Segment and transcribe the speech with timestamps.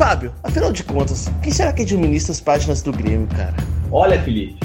[0.00, 3.52] Fábio, afinal de contas, quem será que administra as páginas do Grêmio, cara?
[3.92, 4.58] Olha, Felipe,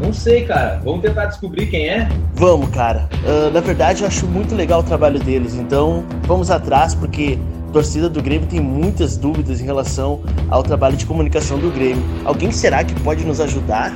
[0.00, 0.80] não sei, cara.
[0.82, 2.08] Vamos tentar descobrir quem é?
[2.34, 3.08] Vamos, cara.
[3.22, 7.72] Uh, na verdade, eu acho muito legal o trabalho deles, então vamos atrás, porque a
[7.72, 12.02] torcida do Grêmio tem muitas dúvidas em relação ao trabalho de comunicação do Grêmio.
[12.24, 13.92] Alguém será que pode nos ajudar?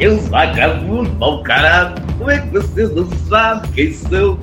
[0.00, 4.38] Eu vagabundo, mau caralho, como é que vocês não sabem quem são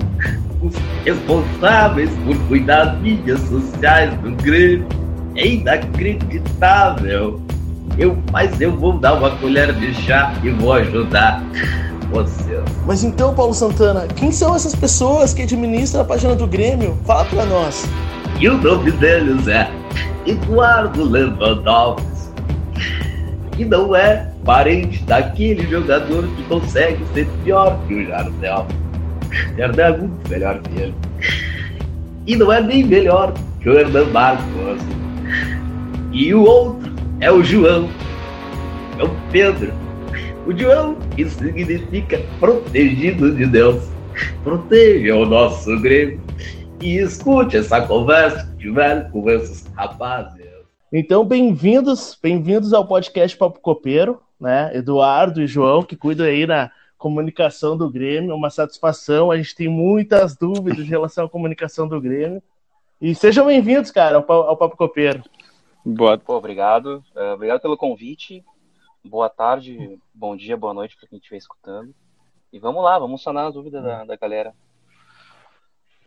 [0.62, 4.97] os responsáveis por cuidar das mídias sociais do Grêmio?
[5.38, 7.40] É inacreditável.
[7.96, 11.40] Eu, mas eu vou dar uma colher de chá e vou ajudar
[12.10, 12.64] vocês.
[12.84, 16.98] Mas então, Paulo Santana, quem são essas pessoas que administram a página do Grêmio?
[17.04, 17.88] Fala pra nós.
[18.40, 19.70] E o nome deles é
[20.26, 22.04] Eduardo Lewandowski.
[23.56, 28.66] E não é parente daquele jogador que consegue ser pior que o Jardel.
[29.56, 30.94] Jardel é muito melhor que ele.
[32.26, 34.82] E não é nem melhor que o Hernan Marcos.
[36.12, 37.88] E o outro é o João.
[38.98, 39.72] É o Pedro.
[40.46, 43.88] O João, que significa protegido de Deus.
[44.42, 46.20] Proteja o nosso Grêmio.
[46.80, 50.48] E escute essa conversa que tiveram com esses rapazes.
[50.90, 54.74] Então, bem-vindos, bem-vindos ao podcast Papo Copeiro, né?
[54.74, 59.30] Eduardo e João, que cuidam aí na comunicação do Grêmio, uma satisfação.
[59.30, 62.42] A gente tem muitas dúvidas em relação à comunicação do Grêmio.
[63.00, 65.22] E sejam bem-vindos, cara, ao, ao Papo Copeiro.
[65.84, 66.18] Boa.
[66.18, 67.04] Pô, obrigado.
[67.14, 68.44] Uh, obrigado pelo convite.
[69.04, 71.94] Boa tarde, bom dia, boa noite para quem estiver escutando.
[72.52, 74.52] E vamos lá, vamos sanar as dúvidas da, da galera.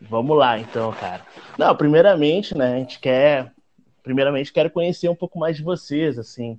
[0.02, 1.24] Vamos lá, então, cara.
[1.56, 3.54] Não, primeiramente, né, a gente quer,
[4.02, 6.58] primeiramente, quero conhecer um pouco mais de vocês, assim.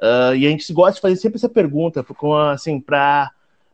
[0.00, 2.04] Uh, e a gente gosta de fazer sempre essa pergunta,
[2.50, 3.30] assim, para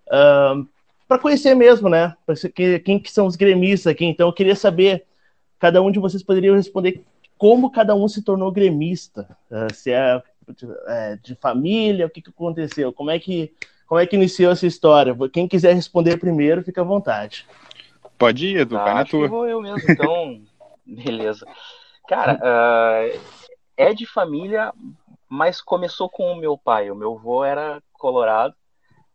[0.09, 0.67] uh,
[1.07, 2.17] para conhecer mesmo, né?
[2.27, 2.35] Pra
[2.85, 4.05] quem que são os gremistas aqui.
[4.05, 5.07] Então, eu queria saber,
[5.61, 7.05] cada um de vocês poderia responder
[7.39, 9.29] como cada um se tornou gremista.
[9.51, 10.21] Uh, se é,
[10.89, 13.55] é, de família, o que, que aconteceu, como é que
[13.87, 15.17] como é que iniciou essa história?
[15.33, 17.45] Quem quiser responder primeiro, fica à vontade.
[18.17, 19.27] Pode ir, Edu, ah, vai na tua.
[19.27, 20.41] vou eu mesmo, então,
[20.87, 21.45] beleza.
[22.07, 23.21] Cara, uh,
[23.77, 24.73] é de família,
[25.29, 26.89] mas começou com o meu pai.
[26.89, 28.55] O meu avô era colorado.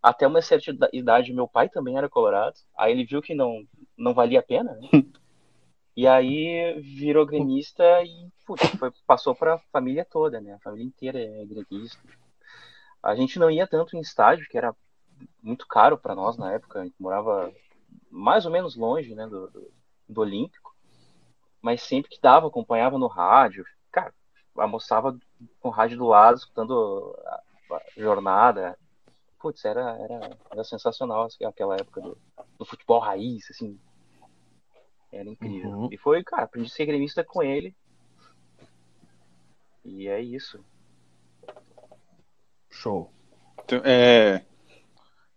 [0.04, 2.56] Até uma certa idade, meu pai também era colorado.
[2.78, 3.64] Aí ele viu que não,
[3.98, 4.90] não valia a pena, né?
[5.96, 10.54] E aí virou gremista e putz, foi, passou para a família toda, né?
[10.54, 12.02] A família inteira é gremista.
[13.02, 14.76] A gente não ia tanto em estádio, que era
[15.42, 16.82] muito caro para nós na época.
[16.82, 17.54] A gente morava
[18.10, 19.72] mais ou menos longe, né, do, do,
[20.10, 20.76] do Olímpico.
[21.62, 23.66] Mas sempre que dava, acompanhava no rádio.
[23.92, 24.14] Cara,
[24.56, 25.18] almoçava
[25.60, 27.42] com o rádio do lado, escutando a,
[27.76, 28.78] a jornada.
[29.40, 32.18] Putz, era, era, era sensacional assim, aquela época do,
[32.58, 33.80] do futebol raiz, assim,
[35.16, 35.70] era incrível.
[35.70, 35.90] Uhum.
[35.92, 37.74] E foi, cara, aprendi a ser gremista com ele.
[39.84, 40.64] E é isso.
[42.70, 43.12] Show.
[43.64, 44.44] Então, é...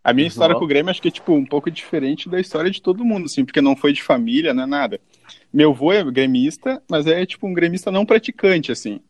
[0.03, 2.71] A minha história com o Grêmio acho que é tipo um pouco diferente da história
[2.71, 5.01] de todo mundo, assim, porque não foi de família, não é nada.
[5.53, 9.01] Meu avô é gremista, mas é tipo um gremista não praticante, assim.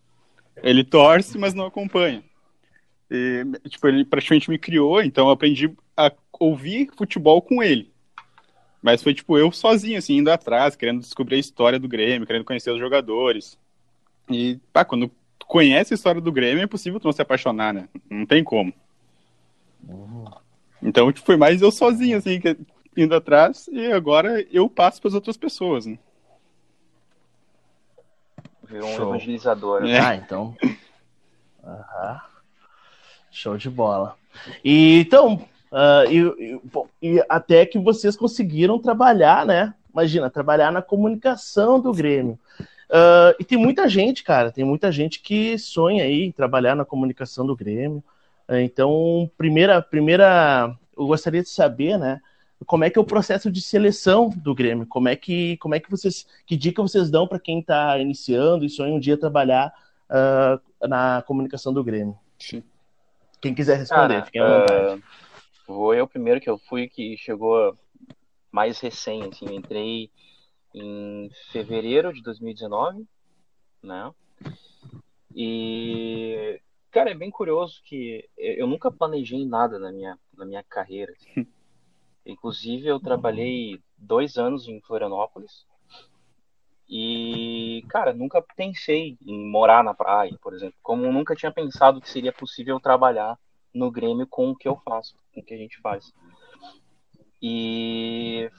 [0.62, 2.24] Ele torce, mas não acompanha.
[3.10, 7.94] E, tipo, ele praticamente me criou, então eu aprendi a ouvir futebol com ele.
[8.82, 12.46] Mas foi tipo eu sozinho, assim, indo atrás, querendo descobrir a história do Grêmio, querendo
[12.46, 13.58] conhecer os jogadores.
[14.30, 17.74] E, pá, quando tu conhece a história do Grêmio, é impossível tu não se apaixonar,
[17.74, 17.90] né?
[18.10, 18.74] Não tem como.
[19.88, 20.26] Uhum.
[20.82, 22.40] Então, tipo, foi mais eu sozinho, assim,
[22.96, 26.00] indo atrás, e agora eu passo para as outras pessoas, né?
[28.64, 29.10] Virou um Show.
[29.10, 29.82] evangelizador.
[29.82, 29.92] Né?
[29.92, 30.00] É.
[30.00, 30.56] Ah, então.
[31.64, 32.20] Uhum.
[33.32, 34.18] Show de bola.
[34.64, 36.60] E então, Uh, e,
[37.02, 39.74] e, e, até que vocês conseguiram trabalhar, né?
[39.94, 42.40] Imagina, trabalhar na comunicação do Grêmio.
[42.90, 46.84] Uh, e tem muita gente, cara, tem muita gente que sonha aí em trabalhar na
[46.84, 48.04] comunicação do Grêmio.
[48.48, 52.20] Uh, então, primeira, primeira, eu gostaria de saber, né?
[52.66, 54.88] Como é que é o processo de seleção do Grêmio?
[54.88, 58.66] Como é que, como é que vocês, que dica vocês dão para quem está iniciando
[58.66, 59.72] e sonha um dia trabalhar
[60.82, 62.18] na comunicação do Grêmio?
[62.38, 62.62] Sim.
[63.40, 65.04] Quem quiser responder, fiquem à vontade.
[65.70, 67.78] Vou eu primeiro que eu fui que chegou
[68.52, 70.10] mais recém, assim, entrei
[70.74, 73.08] em fevereiro de 2019,
[73.84, 74.12] né?
[75.36, 81.14] E cara, é bem curioso que eu nunca planejei nada na minha na minha carreira.
[81.14, 81.46] Assim.
[82.26, 85.68] Inclusive eu trabalhei dois anos em Florianópolis
[86.90, 92.10] e cara, nunca pensei em morar na praia, por exemplo, como nunca tinha pensado que
[92.10, 93.38] seria possível trabalhar
[93.74, 96.14] no Grêmio com o que eu faço, com o que a gente faz.
[97.42, 98.50] E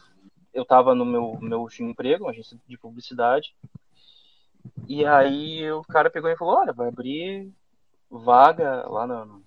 [0.52, 3.54] eu estava no meu, meu último emprego, uma agência de publicidade,
[4.88, 7.52] E aí o cara pegou e falou, olha, vai abrir
[8.10, 9.42] vaga lá no,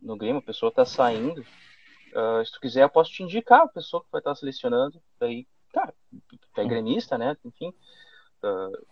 [0.00, 1.40] no Grêmio, a pessoa tá saindo.
[1.40, 5.00] Uh, se tu quiser, eu posso te indicar a pessoa que vai estar selecionando.
[5.20, 5.94] Daí, cara,
[6.54, 7.36] tu é gremista, né?
[7.44, 7.72] Enfim,
[8.42, 8.86] uh,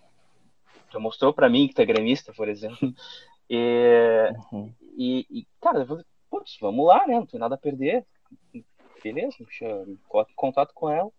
[0.92, 2.94] já mostrou para mim que tu é gremista, por exemplo.
[3.48, 4.74] E, uhum.
[4.96, 7.14] e, e, cara, eu falei, putz, vamos lá, né?
[7.14, 8.06] Não tem nada a perder.
[9.02, 9.36] Beleza,
[10.08, 11.10] coloque em contato com ela.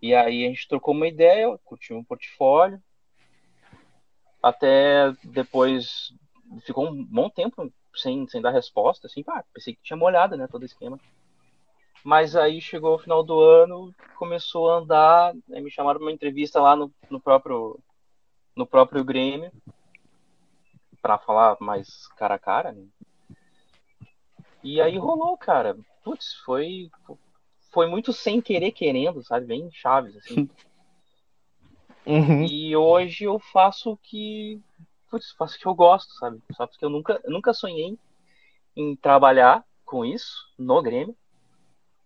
[0.00, 2.82] E aí a gente trocou uma ideia, curtiu um portfólio.
[4.42, 6.12] Até depois
[6.66, 10.48] ficou um bom tempo sem, sem dar resposta, assim, pá, pensei que tinha molhado, né,
[10.48, 10.98] todo o esquema.
[12.04, 16.60] Mas aí chegou o final do ano, começou a andar, me chamaram para uma entrevista
[16.60, 17.78] lá no, no próprio
[18.54, 19.50] no próprio Grêmio
[21.02, 22.86] para falar mais cara a cara, né?
[24.62, 25.76] E aí rolou, cara.
[26.04, 26.90] Putz, foi
[27.72, 29.46] foi muito sem querer querendo, sabe?
[29.46, 30.48] Bem chaves assim.
[32.04, 32.42] Uhum.
[32.42, 34.60] E hoje eu faço o que
[35.08, 36.42] putz, faço o que eu gosto, sabe?
[36.50, 37.96] Só porque eu nunca nunca sonhei
[38.74, 41.16] em trabalhar com isso no Grêmio.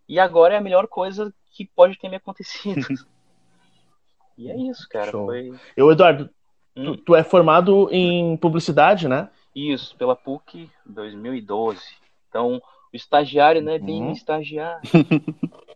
[0.07, 2.85] E agora é a melhor coisa que pode ter me acontecido.
[4.37, 5.11] e é isso, cara.
[5.11, 5.51] Foi...
[5.75, 6.29] Eu, Eduardo,
[6.77, 6.85] Hum.
[6.85, 9.29] Tu, tu, é formado em publicidade, né?
[9.55, 11.81] Isso, pela PUC 2012.
[12.29, 12.61] Então,
[12.93, 14.11] o estagiário não é bem hum.
[14.11, 14.81] estagiário.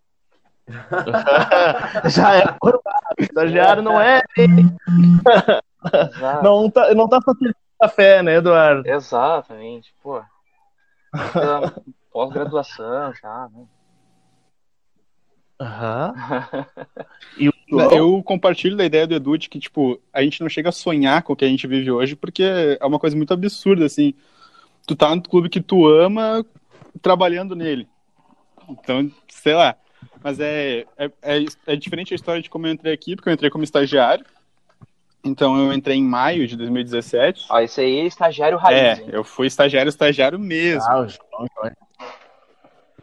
[2.10, 4.22] Já é formado, o estagiário não é.
[6.44, 8.88] não tá, não tá fazendo café, né, Eduardo?
[8.88, 10.22] Exatamente, pô.
[12.12, 13.66] Pós-graduação já, né?
[15.62, 16.16] Aham.
[17.38, 17.52] e
[17.96, 21.22] eu compartilho da ideia do Edu de que, tipo, a gente não chega a sonhar
[21.22, 24.16] com o que a gente vive hoje, porque é uma coisa muito absurda, assim.
[24.88, 26.44] Tu tá no clube que tu ama,
[27.00, 27.88] trabalhando nele.
[28.68, 29.76] Então, sei lá.
[30.24, 33.34] Mas é, é, é, é diferente a história de como eu entrei aqui, porque eu
[33.34, 34.26] entrei como estagiário.
[35.24, 37.46] Então eu entrei em maio de 2017.
[37.52, 39.00] Ó, esse aí é estagiário raiz.
[39.00, 39.10] É, hein?
[39.12, 40.90] eu fui estagiário, estagiário mesmo.
[40.90, 41.48] Ah, o João,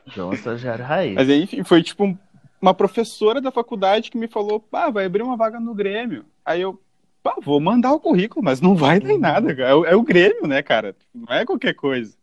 [0.07, 1.15] João é estagiário raiz.
[1.15, 2.19] Mas aí, enfim, foi tipo
[2.61, 6.25] uma professora da faculdade que me falou, pá, vai abrir uma vaga no Grêmio.
[6.45, 6.81] Aí eu,
[7.23, 10.03] pá, vou mandar o currículo, mas não vai dar em nada, é o, é o
[10.03, 10.95] Grêmio, né, cara?
[11.15, 12.17] Não é qualquer coisa.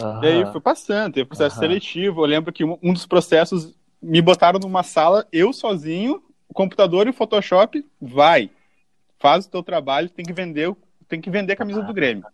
[0.00, 0.24] Uhum.
[0.24, 1.62] E aí foi passando, teve processo uhum.
[1.62, 2.22] seletivo.
[2.22, 7.06] Eu lembro que um, um dos processos me botaram numa sala, eu sozinho, o computador
[7.06, 8.50] e o Photoshop, vai.
[9.18, 10.74] Faz o teu trabalho, tem que vender,
[11.08, 12.24] tem que vender a camisa do Grêmio.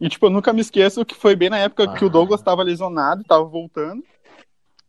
[0.00, 2.62] E, tipo, eu nunca me esqueço que foi bem na época que o Douglas estava
[2.62, 4.02] lesionado, estava voltando.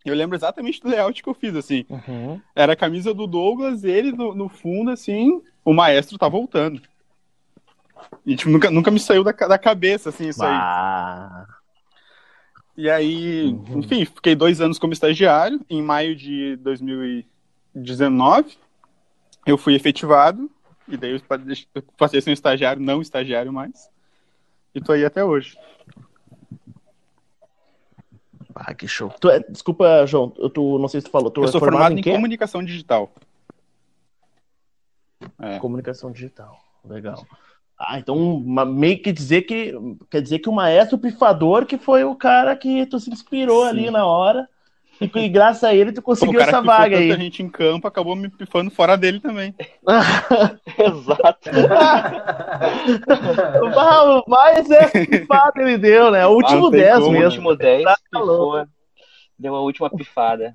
[0.05, 1.85] Eu lembro exatamente do layout que eu fiz, assim.
[1.89, 2.39] Uhum.
[2.55, 6.79] Era a camisa do Douglas, ele no, no, fundo, assim, o maestro tá voltando.
[8.25, 11.47] E, tipo, nunca, nunca me saiu da, da cabeça, assim, isso bah.
[11.47, 11.55] aí.
[12.77, 13.79] E aí, uhum.
[13.79, 15.59] enfim, fiquei dois anos como estagiário.
[15.69, 18.57] Em maio de 2019,
[19.45, 20.49] eu fui efetivado.
[20.87, 21.21] E daí eu
[21.97, 23.89] passei a ser um estagiário, não estagiário mais.
[24.73, 25.57] E tô aí até hoje.
[28.55, 29.09] Ah, que show.
[29.19, 31.29] Tu é, desculpa, João, eu tu, não sei se tu falou.
[31.29, 33.11] Tu eu é sou formado, formado em, em comunicação digital.
[35.39, 35.59] É.
[35.59, 36.57] Comunicação digital.
[36.85, 37.25] Legal.
[37.77, 39.73] Ah, então meio que dizer que
[40.09, 43.69] quer dizer que o maestro pifador que foi o cara que tu se inspirou Sim.
[43.69, 44.47] ali na hora
[45.01, 47.11] e, graças a ele tu conseguiu essa vaga aí.
[47.11, 49.53] A gente em campo acabou me pifando fora dele também.
[50.77, 51.49] Exato.
[54.27, 56.25] Mas é pifada ele deu, né?
[56.25, 57.19] O último 10 mesmo.
[57.19, 58.65] O último 10 tá pifou,
[59.37, 60.53] deu a última pifada.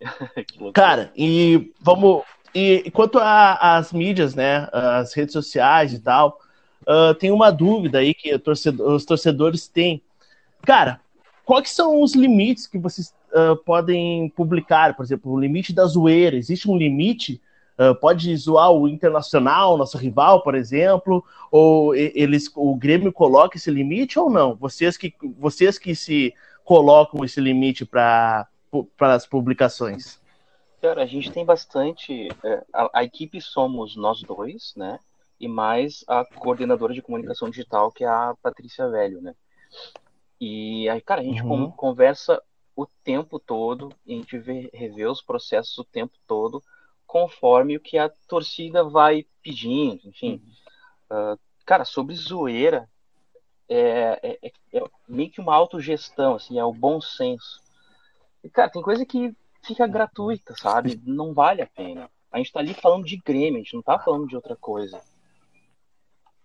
[0.72, 2.22] Cara, e vamos.
[2.54, 4.68] E quanto às mídias, né?
[4.72, 6.38] As redes sociais e tal,
[6.82, 10.02] uh, tem uma dúvida aí que torcedor, os torcedores têm.
[10.62, 11.00] Cara,
[11.48, 14.94] quais são os limites que vocês uh, podem publicar?
[14.94, 16.36] Por exemplo, o limite da zoeira.
[16.36, 17.40] Existe um limite?
[17.78, 21.24] Uh, pode zoar o Internacional, nosso rival, por exemplo?
[21.50, 24.54] Ou eles, o Grêmio coloca esse limite ou não?
[24.56, 26.34] Vocês que, vocês que se
[26.66, 28.46] colocam esse limite para
[29.00, 30.20] as publicações?
[30.82, 32.28] Cara, a gente tem bastante.
[32.44, 35.00] É, a, a, equipe somos nós dois, né?
[35.40, 39.34] E mais a coordenadora de comunicação digital, que é a Patrícia Velho, né?
[40.40, 41.70] E aí, cara, a gente uhum.
[41.70, 42.42] conversa
[42.76, 46.62] o tempo todo, a gente vê, revê os processos o tempo todo,
[47.06, 50.40] conforme o que a torcida vai pedindo, enfim.
[51.10, 51.32] Uhum.
[51.34, 52.88] Uh, cara, sobre zoeira,
[53.68, 57.60] é, é, é, meio que uma autogestão, assim, é o bom senso.
[58.42, 61.00] E, cara, tem coisa que fica gratuita, sabe?
[61.04, 62.10] Não vale a pena.
[62.30, 65.00] A gente tá ali falando de Grêmio, a gente não tá falando de outra coisa.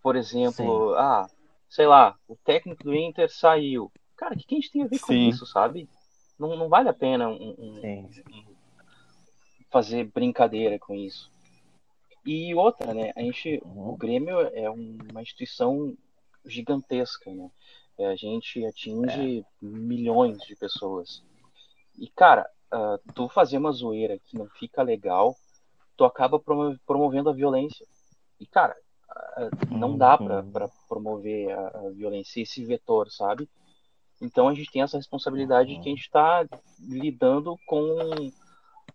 [0.02, 0.96] Por exemplo, Sim.
[0.98, 1.28] ah,
[1.74, 3.92] sei lá, o técnico do Inter saiu.
[4.16, 5.28] Cara, o que, que a gente tem a ver com Sim.
[5.28, 5.90] isso, sabe?
[6.38, 8.10] Não, não vale a pena um, um, um,
[9.72, 11.32] fazer brincadeira com isso.
[12.24, 13.12] E outra, né?
[13.16, 13.98] A gente, o uhum.
[13.98, 15.98] Grêmio é uma instituição
[16.46, 17.50] gigantesca, né?
[17.98, 19.44] É, a gente atinge é.
[19.60, 21.24] milhões de pessoas.
[21.98, 25.36] E, cara, uh, tu fazer uma zoeira que não fica legal,
[25.98, 26.40] tu acaba
[26.86, 27.84] promovendo a violência.
[28.40, 28.76] E, cara,
[29.70, 30.70] não dá para uhum.
[30.88, 33.50] promover a, a, violência, esse vetor, sabe?
[34.22, 36.48] Então a gente tem essa responsabilidade de que a gente está
[36.80, 37.98] lidando com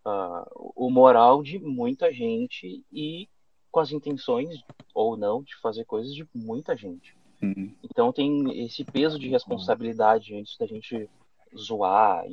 [0.07, 3.29] uh, o moral de muita gente e
[3.71, 4.63] com as intenções,
[4.95, 7.17] ou não, de fazer coisas de muita gente.
[7.43, 7.75] Uhum.
[7.83, 11.09] Então tem esse peso de responsabilidade antes da gente
[11.57, 12.25] zoar,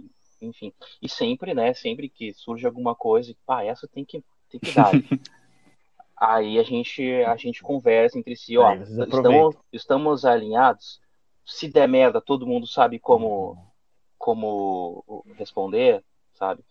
[0.42, 0.72] enfim.
[1.02, 4.92] E sempre, né, sempre que surge alguma coisa, pá, essa tem que, tem que dar.
[6.18, 11.02] Aí a gente, a gente conversa entre si, ó, estamos, estamos alinhados.
[11.46, 13.58] Se der merda, todo mundo sabe como,
[14.18, 16.04] como responder,
[16.34, 16.64] sabe?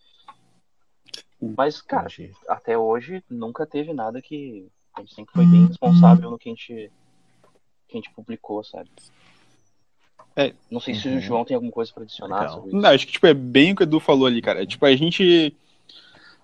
[1.41, 2.07] Mas, cara,
[2.47, 4.67] até hoje nunca teve nada que.
[4.95, 6.91] A gente sempre foi bem responsável no que a gente,
[7.87, 8.89] que a gente publicou, sabe?
[10.35, 10.53] É.
[10.69, 11.21] Não sei se o uhum.
[11.21, 12.77] João tem alguma coisa para adicionar sobre isso.
[12.77, 14.65] Não, acho que tipo, é bem o que o Edu falou ali, cara.
[14.65, 15.55] Tipo, a gente.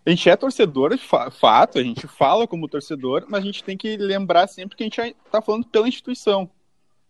[0.06, 3.98] A gente é torcedor, fato, a gente fala como torcedor, mas a gente tem que
[3.98, 6.50] lembrar sempre que a gente tá falando pela instituição.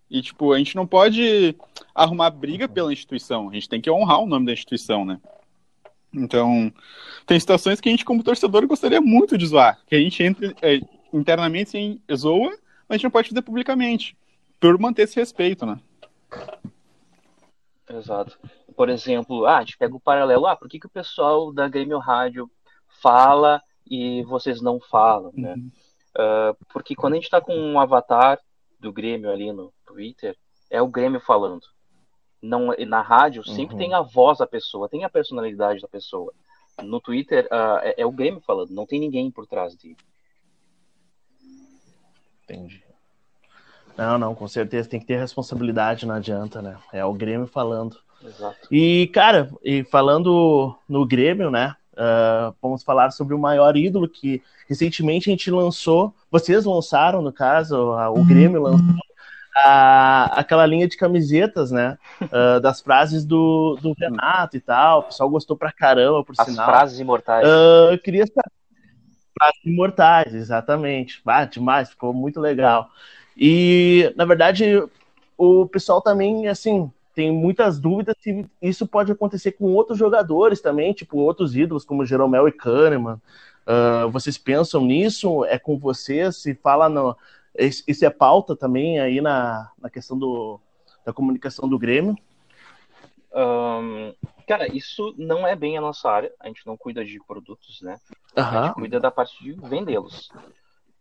[0.09, 1.55] E, tipo, a gente não pode
[1.95, 5.21] arrumar briga pela instituição, a gente tem que honrar o nome da instituição, né?
[6.13, 6.71] Então,
[7.25, 9.79] tem situações que a gente, como torcedor, gostaria muito de zoar.
[9.87, 10.81] Que a gente entra é,
[11.13, 14.17] internamente sem zoa, mas a gente não pode fazer publicamente.
[14.59, 15.79] Por manter esse respeito, né?
[17.89, 18.37] Exato.
[18.75, 21.69] Por exemplo, ah, a gente pega o paralelo, ah, por que, que o pessoal da
[21.69, 22.51] Grêmio Rádio
[23.01, 25.53] fala e vocês não falam, né?
[25.53, 25.71] Uhum.
[26.15, 28.39] Uh, porque quando a gente tá com um avatar
[28.79, 30.37] do Grêmio ali no Twitter,
[30.69, 31.65] é o Grêmio falando
[32.41, 33.79] não na rádio sempre uhum.
[33.79, 36.33] tem a voz da pessoa, tem a personalidade da pessoa.
[36.81, 39.97] No Twitter uh, é, é, o Grêmio falando, não tem ninguém por trás dele.
[42.43, 42.83] Entendi.
[43.95, 46.79] Não, não, com certeza tem que ter responsabilidade, não adianta, né?
[46.91, 47.97] É o Grêmio falando.
[48.23, 48.67] Exato.
[48.71, 51.75] E, cara, e falando no Grêmio, né?
[51.93, 56.13] Uh, vamos falar sobre o maior ídolo que recentemente a gente lançou.
[56.29, 57.77] Vocês lançaram, no caso,
[58.13, 58.95] o Grêmio lançou
[59.55, 61.97] a, aquela linha de camisetas, né?
[62.21, 64.99] Uh, das frases do, do Renato e tal.
[64.99, 66.65] O pessoal gostou pra caramba, por As sinal.
[66.65, 67.47] As frases imortais.
[67.47, 68.51] Uh, queria saber.
[69.37, 71.21] Frases imortais, exatamente.
[71.25, 72.89] Ah, demais, ficou muito legal.
[73.35, 74.83] E, na verdade,
[75.37, 80.93] o pessoal também, assim, tem muitas dúvidas se isso pode acontecer com outros jogadores também,
[80.93, 83.21] tipo outros ídolos, como Jeromel e Kahneman.
[83.65, 85.45] Uh, vocês pensam nisso?
[85.45, 86.37] É com vocês?
[86.37, 87.15] Se fala no,
[87.57, 90.59] isso é pauta também aí na, na questão do,
[91.05, 92.15] da comunicação do Grêmio?
[93.33, 94.13] Um,
[94.47, 96.31] cara, isso não é bem a nossa área.
[96.39, 97.97] A gente não cuida de produtos, né?
[98.37, 98.43] Uhum.
[98.43, 100.29] A gente cuida da parte de vendê-los.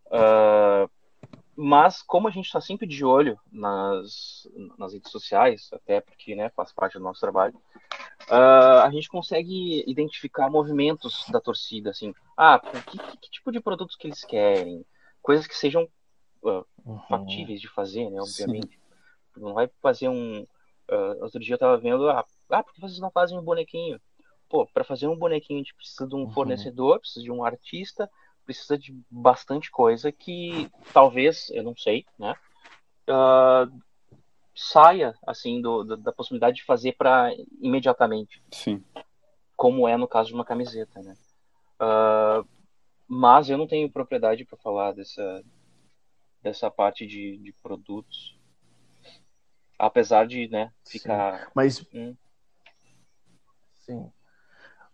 [0.07, 0.91] Uh,
[1.63, 4.49] mas como a gente está sempre de olho nas,
[4.79, 7.55] nas redes sociais, até porque né, faz parte do nosso trabalho,
[8.31, 13.61] uh, a gente consegue identificar movimentos da torcida, assim, ah, que, que, que tipo de
[13.61, 14.87] produtos que eles querem,
[15.21, 15.87] coisas que sejam
[16.43, 16.65] uh,
[17.09, 18.23] factíveis de fazer, né?
[18.23, 18.81] Obviamente.
[19.35, 19.41] Sim.
[19.43, 20.41] Não vai fazer um.
[20.91, 24.01] Uh, outro dia eu tava vendo, ah, ah, por que vocês não fazem um bonequinho?
[24.49, 26.31] Pô, para fazer um bonequinho a gente precisa de um uhum.
[26.31, 28.11] fornecedor, precisa de um artista,
[28.51, 32.35] precisa de bastante coisa que talvez, eu não sei, né?
[33.09, 33.81] Uh,
[34.53, 38.43] saia assim do, do, da possibilidade de fazer para imediatamente.
[38.51, 38.85] Sim.
[39.57, 41.17] Como é no caso de uma camiseta, né?
[41.81, 42.45] Uh,
[43.07, 45.45] mas eu não tenho propriedade para falar dessa,
[46.43, 48.37] dessa parte de, de produtos.
[49.79, 51.39] Apesar de, né, ficar.
[51.39, 51.51] Sim.
[51.55, 51.87] Mas.
[51.95, 52.17] Hum.
[53.79, 54.13] Sim.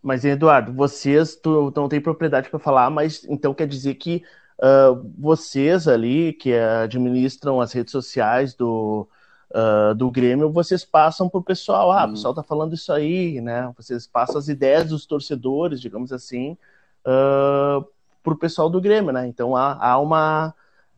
[0.03, 4.23] Mas, Eduardo, vocês tu, não tem propriedade para falar, mas então quer dizer que
[4.59, 9.09] uh, vocês ali, que administram as redes sociais do,
[9.51, 12.09] uh, do Grêmio, vocês passam para o pessoal, ah, hum.
[12.09, 13.73] o pessoal tá falando isso aí, né?
[13.77, 16.57] Vocês passam as ideias dos torcedores, digamos assim,
[17.03, 17.85] uh,
[18.23, 19.27] para o pessoal do Grêmio, né?
[19.27, 20.55] Então há, há uma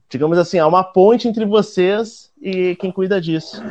[0.08, 3.62] digamos assim, há uma ponte entre vocês e quem cuida disso.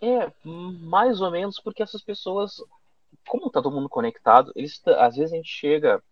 [0.00, 2.62] É, mais ou menos, porque essas pessoas,
[3.26, 6.02] como tá todo mundo conectado, eles às vezes a gente chega,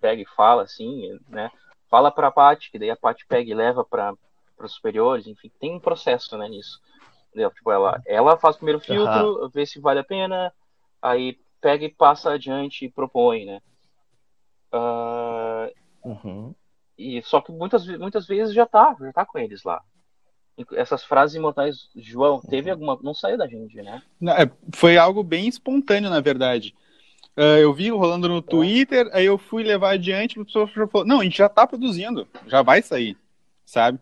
[0.00, 1.50] pega e fala assim, né?
[1.88, 4.14] Fala para a Paty, que daí a Paty pega e leva para
[4.58, 6.80] os superiores, enfim, tem um processo, né, nisso.
[7.28, 7.50] Entendeu?
[7.50, 9.48] Tipo, ela, ela faz o primeiro filtro, uhum.
[9.48, 10.52] vê se vale a pena,
[11.00, 13.60] aí pega e passa adiante e propõe, né?
[14.72, 16.54] Uh, uhum.
[16.96, 19.82] E só que muitas, muitas vezes já tá, já tá com eles lá.
[20.72, 22.74] Essas frases imortais, João, teve uhum.
[22.74, 22.98] alguma.
[23.02, 24.02] Não saiu da gente, né?
[24.20, 26.74] Não, é, foi algo bem espontâneo, na verdade.
[27.36, 31.20] Uh, eu vi rolando no Twitter, aí eu fui levar adiante, o pessoal falou, não,
[31.20, 33.16] a gente já tá produzindo, já vai sair,
[33.64, 33.98] sabe?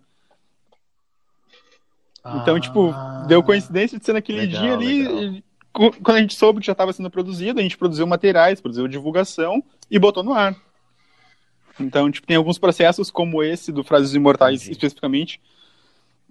[2.43, 5.43] Então, tipo, ah, deu coincidência de ser naquele legal, dia ali, legal.
[5.73, 9.63] quando a gente soube que já estava sendo produzido, a gente produziu materiais, produziu divulgação
[9.91, 10.55] e botou no ar.
[11.79, 14.73] Então, tipo, tem alguns processos como esse do Frases Imortais Entendi.
[14.73, 15.41] especificamente,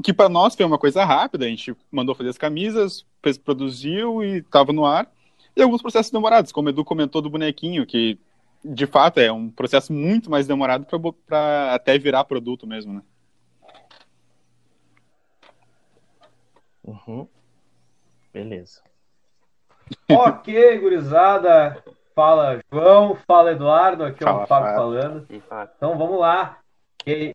[0.03, 4.23] que para nós foi uma coisa rápida, a gente mandou fazer as camisas, fez, produziu
[4.23, 5.11] e estava no ar.
[5.55, 8.17] E alguns processos demorados, como o Edu comentou do bonequinho, que
[8.63, 10.85] de fato é um processo muito mais demorado
[11.25, 13.01] para até virar produto mesmo, né?
[16.83, 17.27] Uhum.
[18.33, 18.81] Beleza.
[20.09, 21.83] ok, gurizada.
[22.15, 25.27] Fala João, fala Eduardo, aqui é o Fábio falando.
[25.77, 26.59] Então vamos lá.
[27.05, 27.33] E,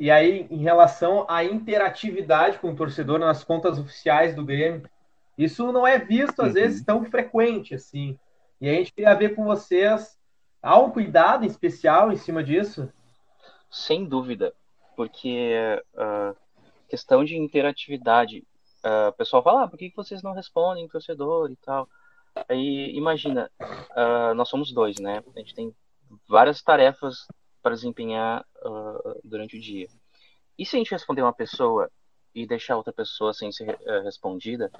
[0.00, 4.88] e aí, em relação à interatividade com o torcedor nas contas oficiais do Grêmio,
[5.36, 6.54] isso não é visto, às uhum.
[6.54, 8.18] vezes, tão frequente assim.
[8.58, 10.18] E a gente queria ver com vocês,
[10.62, 12.90] há um cuidado especial em cima disso?
[13.70, 14.54] Sem dúvida,
[14.96, 15.52] porque
[15.94, 16.36] a uh,
[16.88, 18.42] questão de interatividade,
[18.82, 21.86] uh, o pessoal fala, ah, por que vocês não respondem torcedor e tal?
[22.48, 25.22] Aí, imagina, uh, nós somos dois, né?
[25.36, 25.74] A gente tem
[26.26, 27.26] várias tarefas
[27.62, 29.88] para desempenhar uh, durante o dia.
[30.58, 31.90] E se a gente responder uma pessoa
[32.34, 34.70] e deixar outra pessoa sem ser uh, respondida,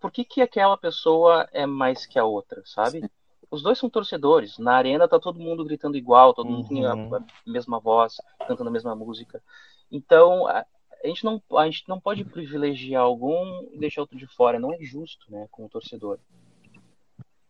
[0.00, 3.08] por que, que aquela pessoa é mais que a outra, sabe?
[3.50, 4.58] Os dois são torcedores.
[4.58, 7.16] Na arena tá todo mundo gritando igual, todo mundo tem a, uhum.
[7.16, 9.42] a mesma voz, cantando a mesma música.
[9.90, 10.64] Então, a,
[11.04, 14.58] a, gente não, a gente não pode privilegiar algum e deixar outro de fora.
[14.58, 16.18] Não é justo, né, com o torcedor.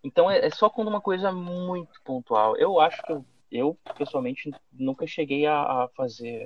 [0.02, 2.56] Então, é, é só quando uma coisa muito pontual.
[2.56, 6.44] Eu acho que eu eu pessoalmente nunca cheguei a, a fazer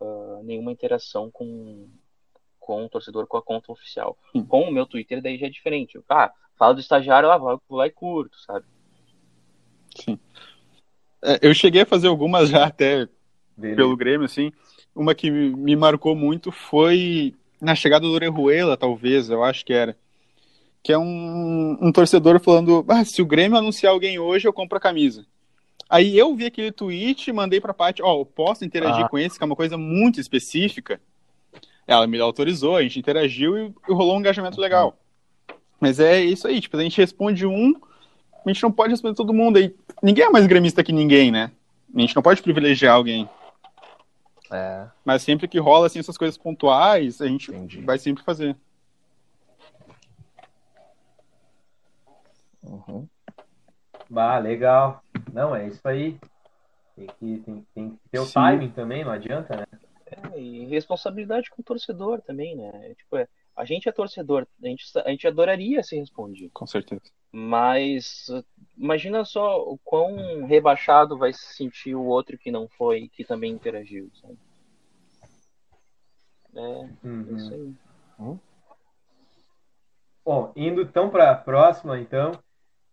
[0.00, 1.88] uh, nenhuma interação com
[2.58, 4.16] com o torcedor com a conta oficial.
[4.48, 6.00] Com o meu Twitter daí já é diferente.
[6.08, 8.64] Ah, fala do estagiário, lá vou lá e curto, sabe?
[9.94, 10.18] Sim.
[11.22, 13.06] É, eu cheguei a fazer algumas já até
[13.56, 13.76] Beleza.
[13.76, 14.50] pelo Grêmio, assim.
[14.94, 19.96] Uma que me marcou muito foi na chegada do Orejuela, talvez, eu acho que era.
[20.82, 24.76] Que é um, um torcedor falando: ah, se o Grêmio anunciar alguém hoje, eu compro
[24.78, 25.26] a camisa.
[25.94, 29.08] Aí eu vi aquele tweet, mandei pra Paty, ó, oh, posso interagir ah.
[29.08, 31.00] com esse, que é uma coisa muito específica.
[31.86, 34.98] Ela me autorizou, a gente interagiu e, e rolou um engajamento legal.
[35.78, 37.80] Mas é isso aí, tipo, a gente responde um,
[38.44, 39.56] a gente não pode responder todo mundo.
[39.56, 41.52] Aí, ninguém é mais gremista que ninguém, né?
[41.94, 43.28] A gente não pode privilegiar alguém.
[44.50, 44.88] É.
[45.04, 47.80] Mas sempre que rola assim, essas coisas pontuais, a gente Entendi.
[47.82, 48.56] vai sempre fazer.
[52.64, 53.06] Uhum.
[54.10, 55.03] Bah, legal.
[55.34, 56.16] Não, é isso aí.
[56.94, 58.34] Tem que, tem, tem que ter o Sim.
[58.34, 59.66] timing também, não adianta, né?
[60.06, 62.70] É, e responsabilidade com o torcedor também, né?
[62.90, 66.52] É, tipo, é, a gente é torcedor, a gente, a gente adoraria ser respondido.
[66.54, 67.02] Com certeza.
[67.32, 68.28] Mas
[68.78, 73.50] imagina só o quão rebaixado vai se sentir o outro que não foi, que também
[73.50, 74.38] interagiu, sabe?
[76.54, 77.36] É, uhum.
[77.36, 77.74] isso aí.
[78.20, 78.38] Uhum.
[80.24, 82.38] Bom, indo então para a próxima, então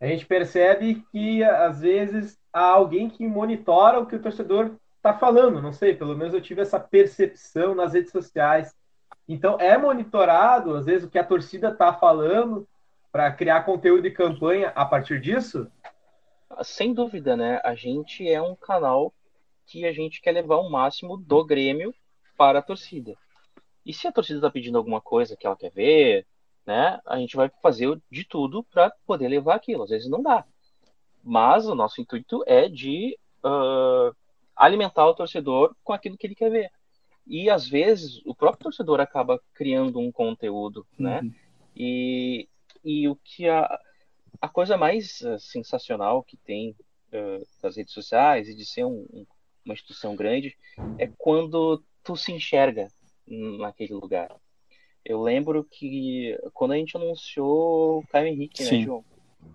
[0.01, 5.13] a gente percebe que às vezes há alguém que monitora o que o torcedor está
[5.13, 5.61] falando.
[5.61, 8.75] Não sei, pelo menos eu tive essa percepção nas redes sociais.
[9.29, 12.67] Então é monitorado às vezes o que a torcida está falando
[13.11, 15.69] para criar conteúdo de campanha a partir disso.
[16.63, 17.61] Sem dúvida, né?
[17.63, 19.13] A gente é um canal
[19.67, 21.93] que a gente quer levar o máximo do Grêmio
[22.35, 23.15] para a torcida.
[23.85, 26.25] E se a torcida está pedindo alguma coisa que ela quer ver,
[26.65, 26.99] né?
[27.05, 29.83] A gente vai fazer de tudo para poder levar aquilo.
[29.83, 30.45] Às vezes não dá.
[31.23, 34.15] Mas o nosso intuito é de uh,
[34.55, 36.71] alimentar o torcedor com aquilo que ele quer ver.
[37.27, 41.21] E às vezes o próprio torcedor acaba criando um conteúdo, né?
[41.21, 41.33] uhum.
[41.75, 42.49] E,
[42.83, 43.79] e o que a,
[44.41, 46.75] a coisa mais uh, sensacional que tem
[47.13, 49.25] uh, das redes sociais e de ser um, um,
[49.63, 50.57] uma instituição grande
[50.97, 52.87] é quando tu se enxerga
[53.27, 54.35] naquele lugar.
[55.03, 58.79] Eu lembro que quando a gente anunciou o Caio Henrique, né, Sim.
[58.79, 59.05] né, João?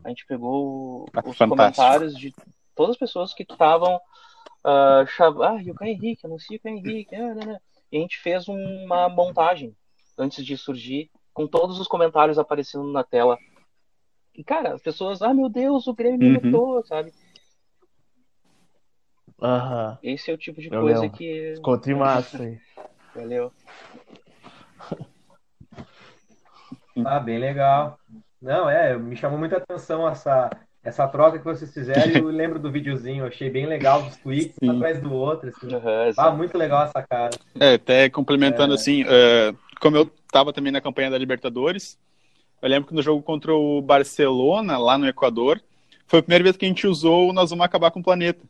[0.04, 1.48] A gente pegou ah, os Fantástico.
[1.48, 2.34] comentários de
[2.74, 5.40] todas as pessoas que estavam uh, chav...
[5.42, 7.60] ah, e o Caio Henrique, anuncia o Caio Henrique, ah, né, né.
[7.92, 9.74] e a gente fez uma montagem
[10.18, 13.38] antes de surgir, com todos os comentários aparecendo na tela.
[14.34, 16.82] E, cara, as pessoas, ah, meu Deus, o Grêmio me uhum.
[16.84, 17.12] sabe?
[19.40, 19.98] Aham.
[20.02, 21.16] Esse é o tipo de Eu coisa lembro.
[21.16, 21.54] que.
[21.56, 22.58] Ficou massa aí.
[23.14, 23.52] Valeu.
[27.04, 27.98] Ah, bem legal.
[28.40, 30.50] Não, é, me chamou muita atenção essa,
[30.84, 32.12] essa troca que vocês fizeram.
[32.12, 34.70] Eu lembro do videozinho, achei bem legal dos tweets, Sim.
[34.70, 35.48] atrás do outro.
[35.48, 35.74] Assim.
[35.74, 37.30] Uhum, ah, muito legal essa cara.
[37.58, 38.76] É, até complementando é...
[38.76, 41.98] assim, uh, como eu estava também na campanha da Libertadores,
[42.62, 45.60] eu lembro que no jogo contra o Barcelona, lá no Equador,
[46.06, 48.44] foi a primeira vez que a gente usou o Nós Vamos Acabar com o Planeta.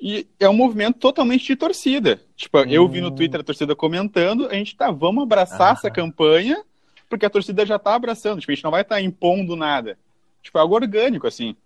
[0.00, 2.20] E é um movimento totalmente de torcida.
[2.36, 2.64] Tipo, hum.
[2.68, 5.72] eu vi no Twitter a torcida comentando, a gente tá, vamos abraçar ah.
[5.72, 6.62] essa campanha,
[7.08, 8.40] porque a torcida já tá abraçando.
[8.40, 9.98] Tipo, a gente não vai estar tá impondo nada.
[10.42, 11.56] Tipo, é algo orgânico, assim.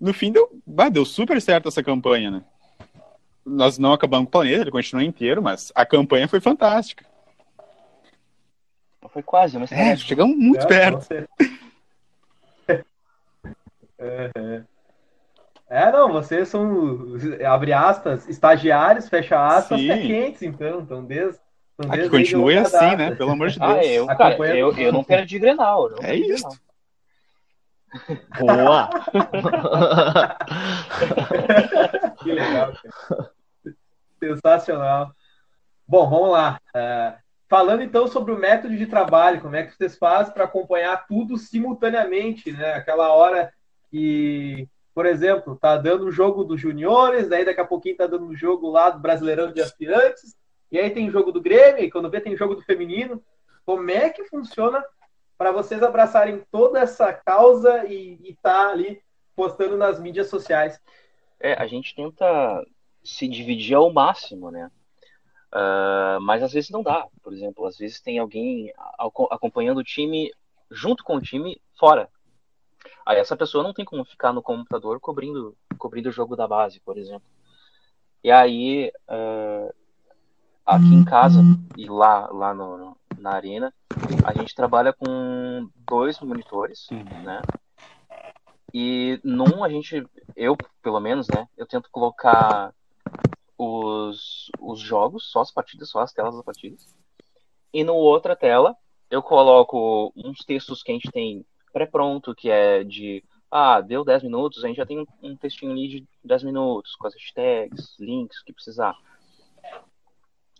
[0.00, 2.42] No fim, deu, bah, deu super certo essa campanha, né?
[3.44, 7.04] Nós não acabamos com o planeta, ele continua inteiro, mas a campanha foi fantástica.
[9.08, 9.70] Foi quase, mas...
[9.70, 11.06] É, chegamos muito é, perto.
[14.04, 14.62] É, é.
[15.70, 17.14] É, não, vocês são,
[17.46, 21.38] abre aspas, estagiários, fecha aspas, pé quentes, então, então desde...
[21.88, 22.96] Desde que continue assim, data.
[22.96, 23.14] né?
[23.14, 23.86] Pelo amor de ah, Deus.
[23.86, 25.90] Ah, eu, cara, eu, eu não quero de Grenal.
[25.90, 26.48] Não é isso.
[28.38, 28.88] Boa!
[32.22, 33.30] que legal, cara.
[34.18, 35.12] Sensacional.
[35.86, 36.58] Bom, vamos lá.
[36.74, 37.12] Uh,
[37.48, 41.36] falando então sobre o método de trabalho, como é que vocês fazem para acompanhar tudo
[41.36, 42.72] simultaneamente, né?
[42.72, 43.52] Aquela hora
[43.90, 48.26] que por exemplo, tá dando o jogo dos juniores, daí daqui a pouquinho tá dando
[48.26, 50.36] o jogo lá do Brasileirão de Aspirantes,
[50.72, 53.22] e aí tem jogo do Grêmio, e quando vê tem jogo do feminino.
[53.66, 54.82] Como é que funciona
[55.36, 59.02] para vocês abraçarem toda essa causa e estar tá ali
[59.36, 60.80] postando nas mídias sociais?
[61.38, 62.64] É, a gente tenta
[63.04, 64.70] se dividir ao máximo, né?
[65.52, 67.06] Uh, mas às vezes não dá.
[67.22, 68.72] Por exemplo, às vezes tem alguém
[69.30, 70.32] acompanhando o time
[70.70, 72.08] junto com o time fora.
[73.04, 76.80] Aí essa pessoa não tem como ficar no computador cobrindo, cobrindo o jogo da base,
[76.80, 77.28] por exemplo.
[78.24, 79.74] E aí, uh,
[80.64, 81.40] aqui em casa
[81.76, 83.72] e lá, lá no, na arena,
[84.24, 87.22] a gente trabalha com dois monitores, uhum.
[87.22, 87.42] né?
[88.74, 91.46] E num a gente, eu pelo menos, né?
[91.56, 92.72] Eu tento colocar
[93.58, 96.94] os, os jogos, só as partidas, só as telas das partidas.
[97.72, 98.76] E no outra tela
[99.10, 104.22] eu coloco uns textos que a gente tem pré-pronto, que é de ah, deu 10
[104.22, 108.40] minutos, a gente já tem um textinho ali de 10 minutos, com as hashtags, links,
[108.40, 108.96] o que precisar.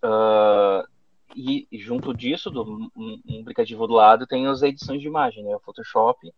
[0.04, 0.86] Uh,
[1.34, 5.54] e junto disso, do, um, um, aplicativo do lado, tem as edições de imagem, né?
[5.54, 6.32] O Photoshop,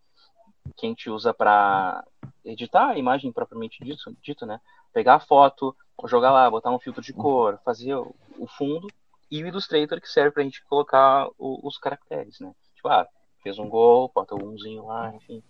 [0.77, 2.05] que a gente usa para
[2.45, 4.61] editar a imagem propriamente dito, dito, né?
[4.93, 5.75] Pegar a foto,
[6.07, 8.87] jogar lá, botar um filtro de cor, fazer o, o fundo,
[9.31, 12.55] e o Illustrator, que serve para a gente colocar o, os caracteres, né?
[12.77, 13.09] Tipo, ah,
[13.43, 15.43] fez um gol, bota umzinho lá, enfim.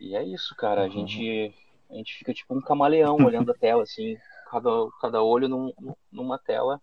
[0.00, 0.84] E é isso, cara.
[0.84, 1.54] A gente,
[1.90, 4.16] a gente fica tipo um camaleão olhando a tela, assim,
[4.50, 5.72] cada, cada olho num,
[6.10, 6.80] numa tela,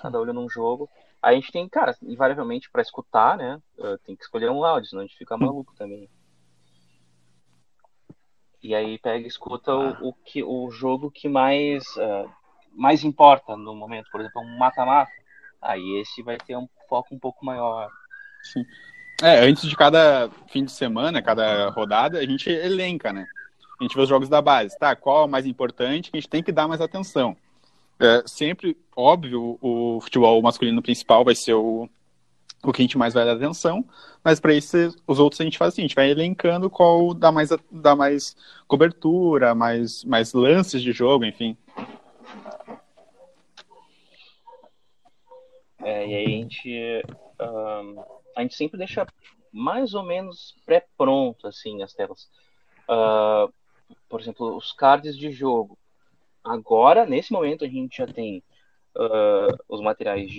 [0.00, 0.88] cada olho num jogo.
[1.22, 3.60] Aí a gente tem, cara, invariavelmente para escutar, né?
[3.78, 6.08] Eh, tem que escolher um áudio, senão a gente fica maluco também.
[8.62, 12.30] E aí pega e escuta o, o, que, o jogo que mais, uh,
[12.72, 14.10] mais importa no momento.
[14.10, 15.12] Por exemplo, um mata-mata.
[15.60, 17.88] Aí esse vai ter um foco um pouco maior.
[18.42, 18.64] Sim.
[19.22, 23.26] É, antes de cada fim de semana, cada rodada, a gente elenca, né?
[23.78, 24.96] A gente vê os jogos da base, tá?
[24.96, 27.36] Qual é o mais importante que a gente tem que dar mais atenção?
[27.98, 31.88] É, sempre, óbvio, o futebol masculino principal vai ser o,
[32.62, 33.84] o que a gente mais vai dar atenção,
[34.22, 37.32] mas para isso os outros a gente faz assim, a gente vai elencando qual dá
[37.32, 38.36] mais, dá mais
[38.66, 41.56] cobertura, mais, mais lances de jogo, enfim.
[45.82, 47.02] É, e aí a gente
[48.36, 49.06] a gente sempre deixa
[49.52, 52.28] mais ou menos pré-pronto, assim, as telas.
[52.88, 53.52] Uh,
[54.08, 55.78] por exemplo, os cards de jogo.
[56.42, 58.42] Agora, nesse momento, a gente já tem
[58.96, 60.30] uh, os materiais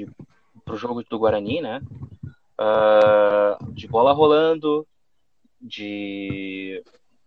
[0.64, 1.82] para o jogo do Guarani, né?
[2.60, 4.88] Uh, de bola rolando,
[5.62, 6.84] de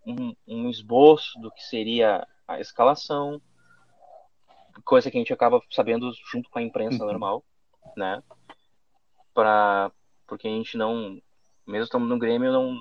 [0.06, 3.40] um, um, esboço do que seria a escalação,
[4.85, 7.11] coisa que a gente acaba sabendo junto com a imprensa uhum.
[7.11, 7.44] normal,
[7.96, 8.22] né?
[9.33, 9.92] Para
[10.26, 11.20] porque a gente não,
[11.66, 12.76] mesmo estando no Grêmio, não,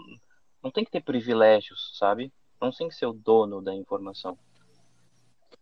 [0.62, 2.32] não tem que ter privilégios, sabe?
[2.62, 4.38] Não tem que ser o dono da informação.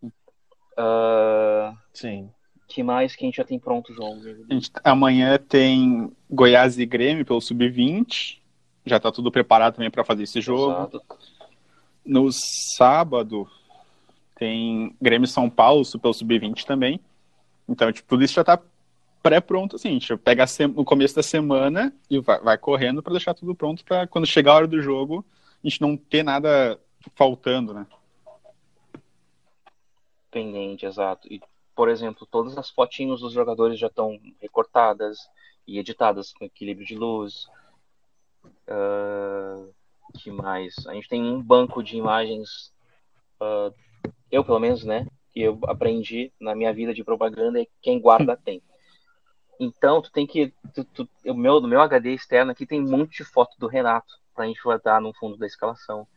[0.04, 2.30] Uh, Sim.
[2.68, 4.20] que mais que a gente já tem pronto, João?
[4.50, 8.40] Gente, amanhã tem Goiás e Grêmio pelo Sub-20.
[8.86, 10.72] Já tá tudo preparado também para fazer esse jogo.
[10.72, 11.02] Exato.
[12.06, 13.48] No sábado
[14.36, 17.00] tem Grêmio São Paulo pelo Sub-20 também.
[17.68, 18.60] Então, tipo, tudo isso já tá
[19.22, 23.34] pré-pronto, assim, a gente pega no começo da semana e vai, vai correndo para deixar
[23.34, 25.26] tudo pronto para quando chegar a hora do jogo
[25.64, 26.80] a gente não ter nada
[27.16, 27.88] faltando, né?
[30.32, 31.28] Pendente, exato.
[31.32, 31.42] E,
[31.76, 35.18] por exemplo, todas as fotinhos dos jogadores já estão recortadas
[35.66, 37.48] e editadas com equilíbrio de luz.
[38.68, 39.74] Uh,
[40.18, 40.76] que mais?
[40.88, 42.74] A gente tem um banco de imagens,
[43.42, 43.74] uh,
[44.32, 45.08] eu pelo menos, né?
[45.32, 48.62] Que eu aprendi na minha vida de propaganda é quem guarda tem.
[49.60, 50.54] Então, tu tem que.
[50.74, 53.68] Tu, tu, o meu, no meu HD externo aqui tem um monte de foto do
[53.68, 56.08] Renato pra gente botar no fundo da escalação.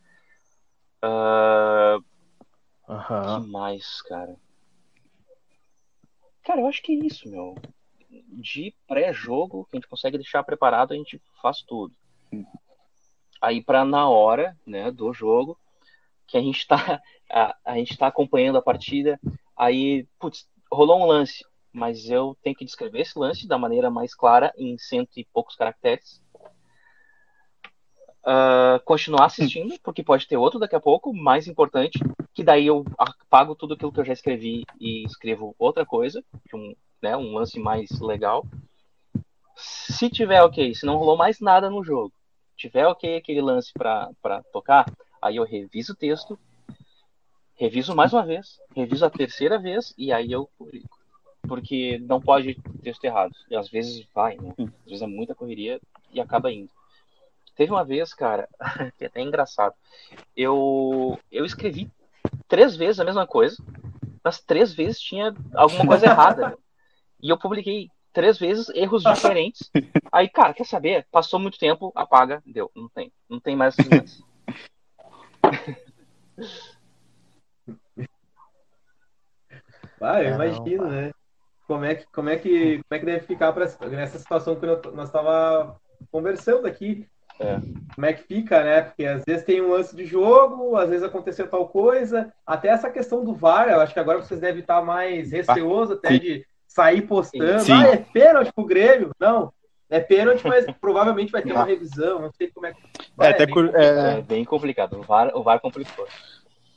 [1.03, 2.03] Uh,
[2.87, 3.43] uhum.
[3.43, 4.35] que mais, cara?
[6.43, 7.55] Cara, eu acho que é isso, meu.
[8.09, 11.93] De pré-jogo, que a gente consegue deixar preparado, a gente faz tudo.
[13.41, 15.57] Aí para na hora, né, do jogo,
[16.27, 16.77] que a gente tá
[17.31, 19.19] a, a gente tá acompanhando a partida,
[19.55, 24.13] aí, putz, rolou um lance, mas eu tenho que descrever esse lance da maneira mais
[24.13, 26.21] clara em cento e poucos caracteres.
[28.23, 31.97] Uh, continuar assistindo, porque pode ter outro daqui a pouco, mais importante,
[32.35, 36.75] que daí eu apago tudo aquilo que eu já escrevi e escrevo outra coisa, um,
[37.01, 38.45] né, um lance mais legal.
[39.55, 42.13] Se tiver ok, se não rolou mais nada no jogo,
[42.55, 44.85] tiver ok aquele lance para tocar,
[45.19, 46.37] aí eu reviso o texto,
[47.55, 50.99] reviso mais uma vez, reviso a terceira vez e aí eu publico.
[51.47, 52.53] Porque não pode
[52.83, 53.33] texto errado.
[53.49, 54.53] E às vezes vai, né?
[54.59, 55.81] Às vezes é muita correria
[56.13, 56.69] e acaba indo.
[57.61, 58.49] Teve uma vez, cara,
[58.97, 59.75] que é até engraçado.
[60.35, 61.91] Eu, eu escrevi
[62.47, 63.55] três vezes a mesma coisa,
[64.23, 66.57] mas três vezes tinha alguma coisa errada.
[67.21, 69.69] e eu publiquei três vezes erros diferentes.
[70.11, 71.05] Aí, cara, quer saber?
[71.11, 72.71] Passou muito tempo, apaga, deu.
[72.75, 73.13] Não tem.
[73.29, 74.23] Não tem mais esses
[80.01, 81.11] Ah, eu imagino, né?
[81.67, 84.65] Como é que, como é que, como é que deve ficar pra, nessa situação que
[84.65, 87.07] nós estava conversando aqui.
[87.39, 87.59] É.
[87.95, 88.81] Como é que fica, né?
[88.81, 92.31] Porque às vezes tem um lance de jogo, às vezes aconteceu tal coisa.
[92.45, 96.17] Até essa questão do VAR, eu acho que agora vocês devem estar mais receosos até
[96.17, 97.59] de sair postando.
[97.61, 97.73] Sim.
[97.73, 99.11] Ah, é pênalti pro Grêmio?
[99.19, 99.51] Não.
[99.89, 102.21] É pênalti, mas provavelmente vai ter uma revisão.
[102.21, 102.81] Não sei como é que.
[103.19, 104.17] É, até é, bem, é...
[104.17, 104.99] é bem complicado.
[104.99, 106.07] O VAR, o VAR complicou.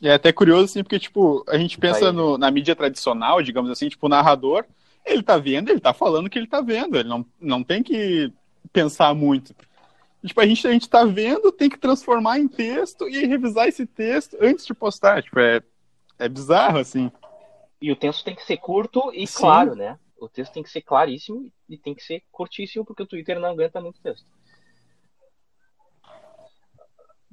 [0.03, 3.89] É até curioso, assim, porque, tipo, a gente pensa no, na mídia tradicional, digamos assim,
[3.89, 4.65] tipo, o narrador,
[5.07, 6.99] ele tá vendo, ele tá falando o que ele tá vendo.
[6.99, 8.33] Ele não, não tem que
[8.73, 9.55] pensar muito.
[10.25, 13.87] Tipo, a gente, a gente tá vendo, tem que transformar em texto e revisar esse
[13.87, 15.23] texto antes de postar.
[15.23, 15.61] Tipo, é,
[16.19, 17.13] é bizarro, assim.
[17.81, 19.39] E o texto tem que ser curto e Sim.
[19.39, 19.99] claro, né?
[20.19, 23.51] O texto tem que ser claríssimo e tem que ser curtíssimo, porque o Twitter não
[23.51, 24.27] aguenta muito texto.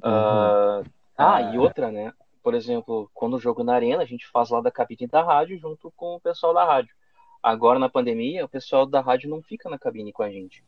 [0.04, 0.82] Uhum.
[0.82, 0.86] Uh,
[1.18, 2.12] ah, e outra, né?
[2.44, 5.58] Por exemplo, quando o jogo na arena, a gente faz lá da cabine da rádio
[5.58, 6.94] junto com o pessoal da rádio.
[7.42, 10.62] Agora, na pandemia, o pessoal da rádio não fica na cabine com a gente.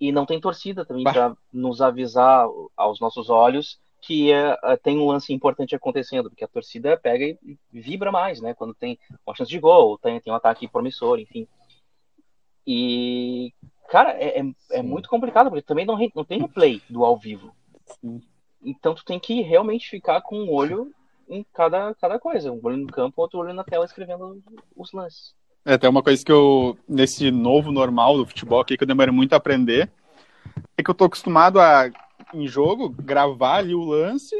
[0.00, 5.06] E não tem torcida também para nos avisar aos nossos olhos que uh, tem um
[5.06, 8.54] lance importante acontecendo, porque a torcida pega e vibra mais, né?
[8.54, 11.48] Quando tem uma chance de gol, tem, tem um ataque promissor, enfim.
[12.66, 13.52] E,
[13.88, 17.52] cara, é, é, é muito complicado, porque também não, não tem replay do ao vivo.
[18.00, 18.20] Sim.
[18.62, 20.92] Então tu tem que realmente ficar com um olho
[21.28, 22.52] em cada, cada coisa.
[22.52, 24.42] Um olho no campo, outro olho na tela escrevendo
[24.76, 25.34] os lances.
[25.68, 29.12] É até uma coisa que eu, nesse novo normal do futebol aqui, que eu demorei
[29.12, 29.90] muito a aprender,
[30.74, 31.90] é que eu tô acostumado a,
[32.32, 34.34] em jogo, gravar ali o lance,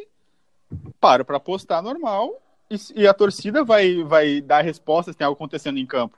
[0.99, 2.33] paro para postar normal,
[2.71, 6.17] e, e, a torcida vai, vai dar resposta se tem algo acontecendo em campo.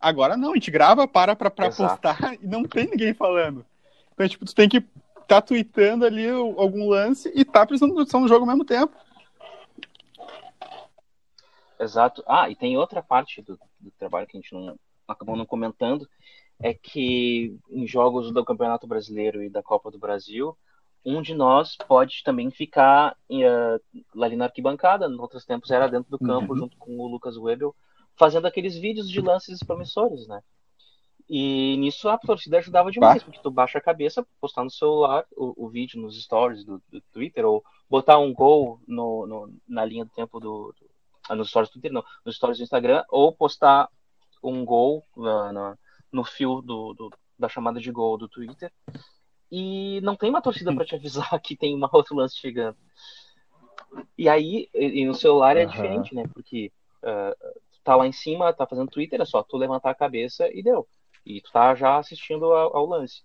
[0.00, 3.62] Agora não, a gente grava, para pra, pra postar e não tem ninguém falando.
[4.14, 4.82] Então, tipo, tu tem que
[5.28, 8.96] tá tweetando ali algum lance e tá prestando atenção no jogo ao mesmo tempo.
[11.78, 12.22] Exato.
[12.26, 16.08] Ah, e tem outra parte do, do trabalho que a gente não acabou não comentando,
[16.58, 20.56] é que em jogos do Campeonato Brasileiro e da Copa do Brasil,
[21.04, 26.10] um de nós pode também ficar uh, ali na arquibancada, nos outros tempos era dentro
[26.10, 26.58] do campo, uhum.
[26.58, 27.74] junto com o Lucas Webel,
[28.16, 30.42] fazendo aqueles vídeos de lances promissores, né?
[31.28, 33.24] E nisso a torcida ajudava demais, bah.
[33.24, 37.00] porque tu baixa a cabeça, postar no celular o, o vídeo nos stories do, do,
[37.12, 40.85] Twitter, ou botar um gol no, no, na linha do tempo do, do
[41.34, 43.88] nos stories do Twitter, não, nos stories do Instagram, ou postar
[44.42, 45.78] um gol uh, no,
[46.12, 48.72] no fio do, do, da chamada de gol do Twitter.
[49.50, 52.76] E não tem uma torcida para te avisar que tem uma outro lance chegando.
[54.18, 55.70] E aí, e, e no celular é uhum.
[55.70, 56.24] diferente, né?
[56.32, 60.48] Porque uh, tá lá em cima, tá fazendo Twitter, é só tu levantar a cabeça
[60.52, 60.86] e deu
[61.26, 63.22] e tu tá já assistindo ao, ao, lance.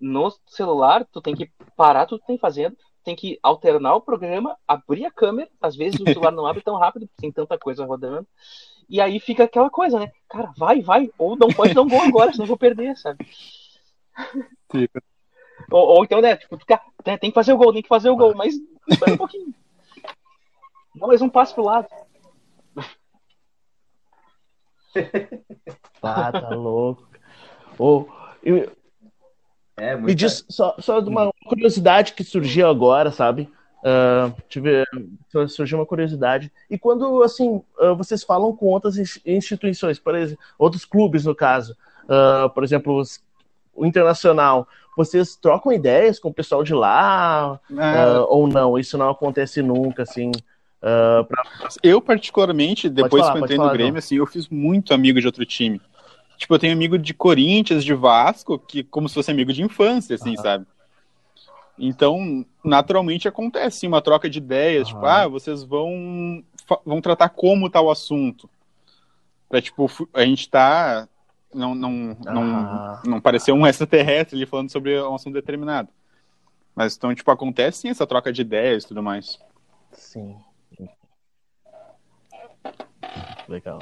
[0.00, 4.58] No celular, tu tem que parar tudo que tem fazendo, tem que alternar o programa,
[4.66, 7.86] abrir a câmera, às vezes o celular não abre tão rápido, porque tem tanta coisa
[7.86, 8.26] rodando,
[8.88, 10.10] e aí fica aquela coisa, né?
[10.28, 13.24] Cara, vai, vai, ou não pode dar um gol agora, senão eu vou perder, sabe?
[15.70, 18.10] Ou, ou, então, né, tipo, fica, né, tem que fazer o gol, tem que fazer
[18.10, 18.56] o gol, mas
[18.88, 19.54] espera um pouquinho.
[20.96, 21.86] Dá mais um passo pro lado.
[26.02, 27.06] Ah, tá louco.
[27.78, 28.08] Ou,
[28.42, 28.76] eu,
[29.76, 33.48] é, me diz só, só uma curiosidade que surgiu agora, sabe?
[33.82, 34.84] Uh, tive,
[35.48, 36.50] surgiu uma curiosidade.
[36.68, 41.76] E quando, assim, uh, vocês falam com outras instituições, por exemplo, outros clubes, no caso,
[42.04, 43.02] uh, por exemplo,
[43.74, 48.78] o internacional, vocês trocam ideias com o pessoal de lá uh, ou não?
[48.78, 50.32] Isso não acontece nunca, assim.
[50.82, 51.42] Uh, pra...
[51.82, 55.26] Eu, particularmente, depois falar, que eu entrei no Grêmio, assim, eu fiz muito amigo de
[55.26, 55.80] outro time.
[56.36, 60.16] Tipo, eu tenho amigo de Corinthians, de Vasco, que como se fosse amigo de infância,
[60.16, 60.66] assim, sabe?
[61.78, 66.42] Então, naturalmente acontece uma troca de ideias, tipo, ah, vocês vão,
[66.84, 68.48] vão tratar como tal assunto.
[69.48, 71.08] Pra, tipo, a gente tá.
[71.54, 75.88] Não, não, não, não parecer um extraterrestre ali falando sobre um assunto determinado.
[76.74, 79.38] Mas então, tipo, acontece sim essa troca de ideias e tudo mais.
[79.92, 80.36] Sim.
[83.48, 83.78] Legal.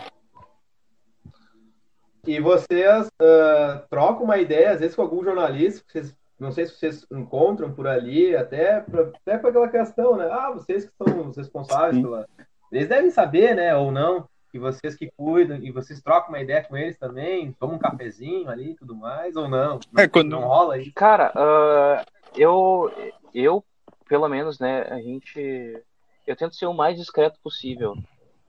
[2.26, 6.76] E vocês uh, trocam uma ideia, às vezes, com algum jornalista, vocês, não sei se
[6.76, 10.28] vocês encontram por ali, até para até aquela questão, né?
[10.30, 12.02] Ah, vocês que são os responsáveis Sim.
[12.02, 12.26] pela.
[12.72, 13.76] Eles devem saber, né?
[13.76, 17.76] Ou não, que vocês que cuidam, e vocês trocam uma ideia com eles também, tomam
[17.76, 19.80] um cafezinho ali e tudo mais, ou não?
[19.96, 20.30] É, quando...
[20.30, 20.92] Não rola aí?
[20.92, 22.04] Cara, uh,
[22.36, 22.92] eu,
[23.34, 23.64] eu,
[24.08, 25.82] pelo menos, né, a gente.
[26.26, 27.94] Eu tento ser o mais discreto possível,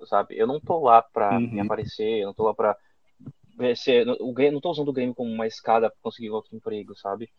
[0.05, 0.37] sabe?
[0.37, 1.51] Eu não tô lá pra uhum.
[1.51, 2.77] me aparecer, eu não tô lá pra
[3.75, 6.95] ser, o Grêmio, não tô usando o Grêmio como uma escada para conseguir outro emprego,
[6.95, 7.29] sabe?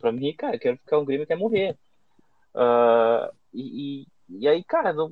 [0.00, 1.76] Para mim, cara, eu quero ficar um Grêmio quer morrer.
[2.54, 5.10] Uh, e, e, aí, cara, não,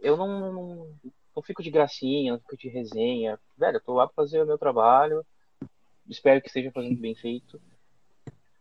[0.00, 0.88] eu não, não,
[1.36, 3.38] não, fico de gracinha, não fico de resenha.
[3.56, 5.24] Velho, eu tô lá para fazer o meu trabalho.
[6.08, 7.60] Espero que esteja fazendo bem feito.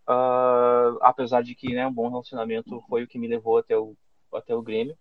[0.08, 3.96] Uh, apesar de que né, um bom relacionamento foi o que me levou até o,
[4.34, 4.98] até o Grêmio.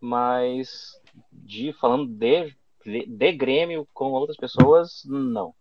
[0.00, 1.00] Mas
[1.32, 5.54] de falando de de Grêmio com outras pessoas, não.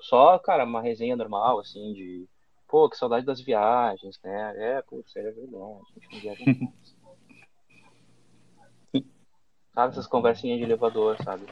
[0.00, 2.26] Só, cara, uma resenha normal, assim, de
[2.68, 4.54] pô, que saudade das viagens, né?
[4.56, 6.44] É, putz, é verdade, a gente não viaja
[9.74, 11.46] Sabe, essas conversinhas de elevador, sabe?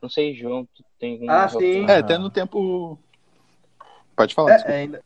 [0.00, 1.84] Não sei, João, tu tem Ah, sim.
[1.86, 2.98] É, até no tempo.
[4.16, 4.60] Pode falar.
[4.60, 5.02] É, é ainda...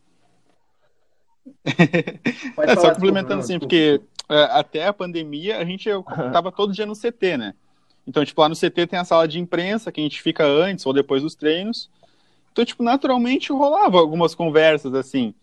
[2.55, 5.89] Pode é, falar, só complementando assim, porque é, até a pandemia a gente
[6.33, 7.55] tava todo dia no CT, né?
[8.09, 10.87] Então, tipo, lá no CT tem a sala de imprensa, que a gente fica antes
[10.87, 11.91] ou depois dos treinos.
[12.51, 15.35] Então, tipo, naturalmente rolava algumas conversas, assim.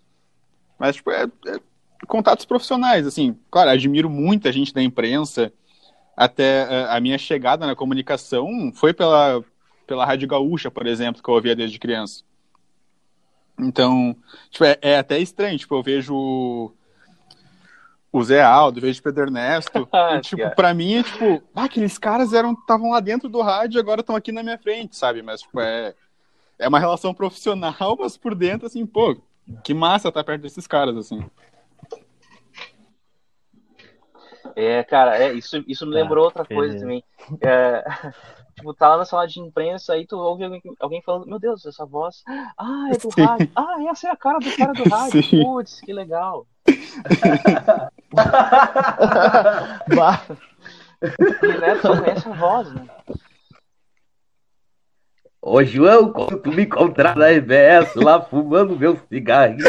[0.79, 1.59] Mas, tipo, é, é
[2.07, 3.37] contatos profissionais, assim.
[3.51, 5.53] Claro, admiro muita gente da imprensa.
[6.17, 9.43] Até é, a minha chegada na comunicação foi pela,
[9.85, 12.23] pela Rádio Gaúcha, por exemplo, que eu ouvia desde criança.
[13.59, 14.15] Então,
[14.49, 16.73] tipo, é, é até estranho, tipo, eu vejo
[18.17, 19.87] o Zé Aldo, vejo Pedro Ernesto.
[20.15, 23.77] e, tipo, pra mim é tipo, ah, aqueles caras eram estavam lá dentro do rádio
[23.77, 25.21] e agora estão aqui na minha frente, sabe?
[25.21, 25.93] Mas, tipo, é,
[26.57, 29.17] é uma relação profissional, mas por dentro, assim, pô,
[29.63, 31.29] que massa estar tá perto desses caras, assim.
[34.55, 37.03] É, cara, é, isso, isso me lembrou ah, outra coisa também.
[37.41, 37.83] É,
[38.55, 41.65] tipo, tá lá na sala de imprensa, aí tu ouve alguém, alguém falando, meu Deus,
[41.65, 42.23] essa voz,
[42.57, 43.23] ah, é do Sim.
[43.23, 46.47] rádio, ah, essa é a cara do cara do rádio, putz, que legal.
[51.59, 52.87] Né, só conhece a voz, né?
[55.41, 59.63] Ô João, quando tu me encontrar na EBS lá fumando meu cigarrinho.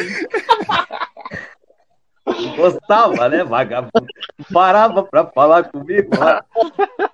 [2.56, 4.06] Gostava, né, vagabundo?
[4.52, 6.42] Parava pra falar comigo lá.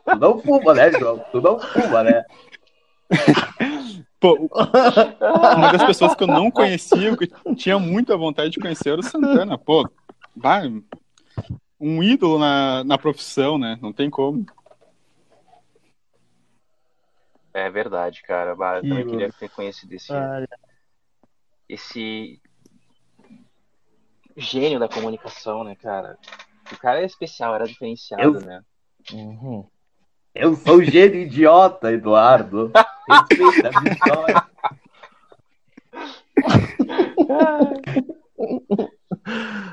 [0.04, 1.18] Tu não fuma, né, João?
[1.32, 2.22] Tu não fuma, né?
[4.20, 4.48] Pô,
[5.56, 9.04] uma das pessoas que eu não conhecia, que tinha muita vontade de conhecer, era o
[9.04, 9.58] Santana.
[9.58, 9.84] Pô,
[10.36, 10.72] vai,
[11.80, 13.78] um ídolo na, na profissão, né?
[13.82, 14.46] Não tem como.
[17.52, 18.54] É verdade, cara.
[18.54, 20.12] Bah, eu também queria ter conhecido esse,
[21.68, 22.40] esse
[24.36, 26.16] gênio da comunicação, né, cara?
[26.72, 28.40] O cara é especial, era diferenciado, eu...
[28.40, 28.62] né?
[29.12, 29.66] Uhum.
[30.34, 32.72] Eu sou um gênio idiota, Eduardo.
[33.10, 34.46] Respeita a minha história.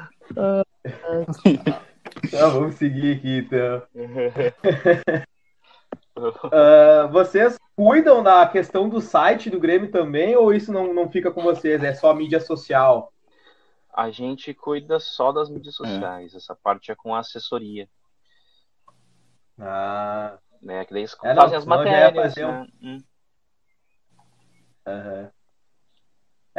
[2.32, 3.84] tá, vamos seguir aqui então.
[6.16, 11.32] Uh, vocês cuidam da questão do site do Grêmio também, ou isso não, não fica
[11.32, 11.84] com vocês?
[11.84, 13.12] É só mídia social?
[13.94, 15.78] A gente cuida só das mídias é.
[15.78, 16.38] sociais, é.
[16.38, 17.90] essa parte é com a assessoria.
[19.58, 20.38] Ah.
[20.62, 22.36] Né, que daí eles é, fazem não, as matérias.
[22.36, 22.46] Né?
[22.46, 22.88] Um...
[22.88, 23.04] Hum.
[24.88, 25.30] Uhum.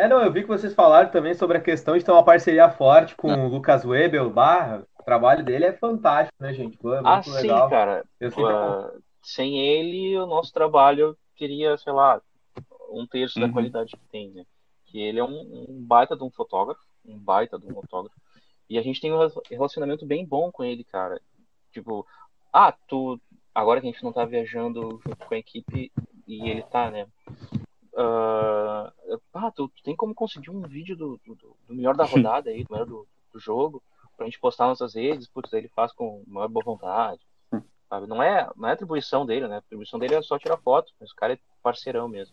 [0.00, 2.70] É, não, eu vi que vocês falaram também sobre a questão de ter uma parceria
[2.70, 4.86] forte com o Lucas Webel Barra.
[4.98, 6.78] O trabalho dele é fantástico, né, gente?
[6.78, 8.02] Pô, é ah, sim, cara.
[8.18, 12.18] Uh, sem ele, o nosso trabalho teria, sei lá,
[12.90, 13.46] um terço uhum.
[13.46, 14.46] da qualidade que tem, né?
[14.86, 18.16] Que ele é um, um, baita de um fotógrafo, um baita de um fotógrafo.
[18.70, 19.18] E a gente tem um
[19.50, 21.20] relacionamento bem bom com ele, cara.
[21.72, 22.06] Tipo,
[22.50, 23.20] ah, tu.
[23.54, 25.92] Agora que a gente não tá viajando junto com a equipe
[26.26, 27.06] e ele tá, né?
[28.00, 28.92] Uh, ah,
[29.34, 32.64] ah, tu, tu tem como conseguir um vídeo do, do, do melhor da rodada aí,
[32.64, 33.82] do melhor do, do, jogo,
[34.16, 37.20] pra gente postar nas nossas redes, putz, ele faz com maior boa vontade.
[37.90, 38.06] Sabe?
[38.06, 39.56] Não, é, não é atribuição dele, né?
[39.56, 42.32] A atribuição dele é só tirar foto, mas o cara é parceirão mesmo.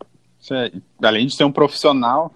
[0.52, 0.72] É,
[1.06, 2.32] além de ser um profissional.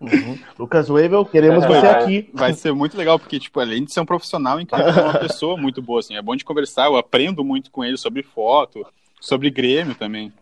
[0.00, 0.38] Uhum.
[0.56, 2.30] Lucas Weibel, queremos você aqui.
[2.32, 5.82] Vai ser muito legal, porque, tipo, além de ser um profissional, é uma pessoa muito
[5.82, 6.14] boa, assim.
[6.14, 8.86] É bom de conversar, eu aprendo muito com ele sobre foto,
[9.20, 10.32] sobre Grêmio também.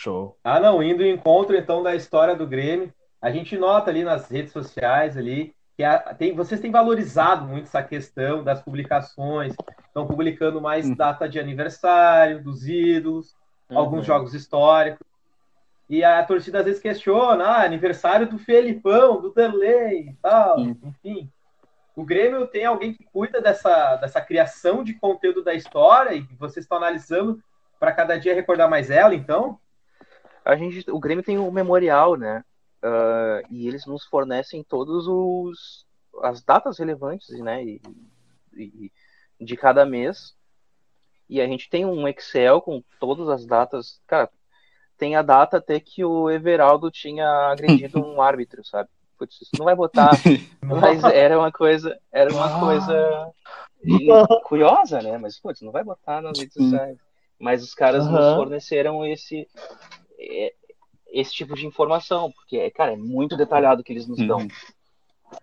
[0.00, 0.38] Show.
[0.42, 4.30] Ah, não, indo em encontro, então, da história do Grêmio, a gente nota ali nas
[4.30, 9.54] redes sociais ali que a, tem, vocês têm valorizado muito essa questão das publicações,
[9.86, 10.94] estão publicando mais hum.
[10.94, 13.36] data de aniversário dos ídolos,
[13.68, 13.78] uhum.
[13.78, 15.06] alguns jogos históricos.
[15.88, 20.76] E a torcida às vezes questiona, ah, aniversário do Felipão, do Derlei e tal, uhum.
[20.82, 21.30] enfim.
[21.94, 26.64] O Grêmio tem alguém que cuida dessa, dessa criação de conteúdo da história e vocês
[26.64, 27.38] estão analisando
[27.78, 29.58] para cada dia recordar mais ela, então?
[30.44, 32.44] A gente, o Grêmio tem um memorial, né?
[32.82, 35.84] Uh, e eles nos fornecem todos os
[36.22, 37.62] as datas relevantes, né?
[37.64, 37.80] E,
[38.56, 38.92] e,
[39.40, 40.34] de cada mês.
[41.28, 44.00] E a gente tem um Excel com todas as datas.
[44.06, 44.28] Cara,
[44.98, 48.88] tem a data até que o Everaldo tinha agredido um árbitro, sabe?
[49.16, 50.10] Putz, isso não vai botar.
[50.62, 51.98] mas era uma coisa.
[52.10, 53.32] Era uma coisa
[54.44, 55.16] curiosa, né?
[55.18, 56.98] Mas, putz, não vai botar nas redes sociais.
[57.38, 58.12] Mas os caras uhum.
[58.12, 59.48] nos forneceram esse
[60.20, 60.54] é,
[61.08, 64.38] esse tipo de informação, porque, cara, é muito detalhado que eles nos dão.
[64.38, 64.48] Uhum.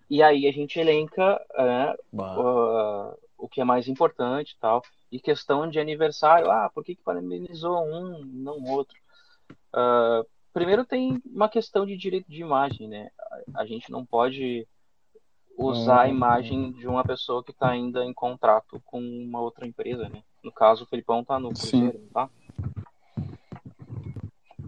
[0.10, 4.82] E aí a gente elenca é, uh, o que é mais importante e tal.
[5.12, 8.98] E questão de aniversário, ah, por que, que parabenizou um, não outro?
[9.74, 13.10] Uh, primeiro tem uma questão de direito de imagem, né?
[13.54, 14.68] A, a gente não pode
[15.58, 16.12] usar a uhum.
[16.12, 20.22] imagem de uma pessoa que está ainda em contrato com uma outra empresa, né?
[20.44, 22.30] No caso, o Felipão tá no Cruzeiro, tá?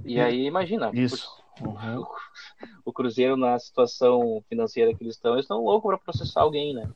[0.10, 0.90] E aí, imagina.
[0.94, 1.30] Isso.
[1.62, 2.04] Uhum.
[2.84, 6.90] O Cruzeiro, na situação financeira que eles estão, eles estão loucos para processar alguém, né?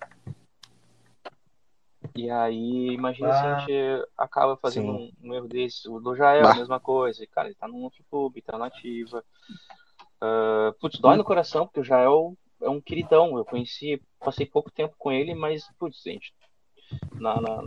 [2.16, 5.88] E aí, imagina ah, se a gente acaba fazendo um, um, erro desse.
[5.88, 7.26] O do Jael, a mesma coisa.
[7.28, 9.24] Cara, ele tá num outro clube, tá na ativa.
[10.22, 13.38] Uh, putz, dói no coração, porque o Jael é um queridão.
[13.38, 16.34] Eu conheci, passei pouco tempo com ele, mas, putz, gente,
[17.14, 17.62] na, na,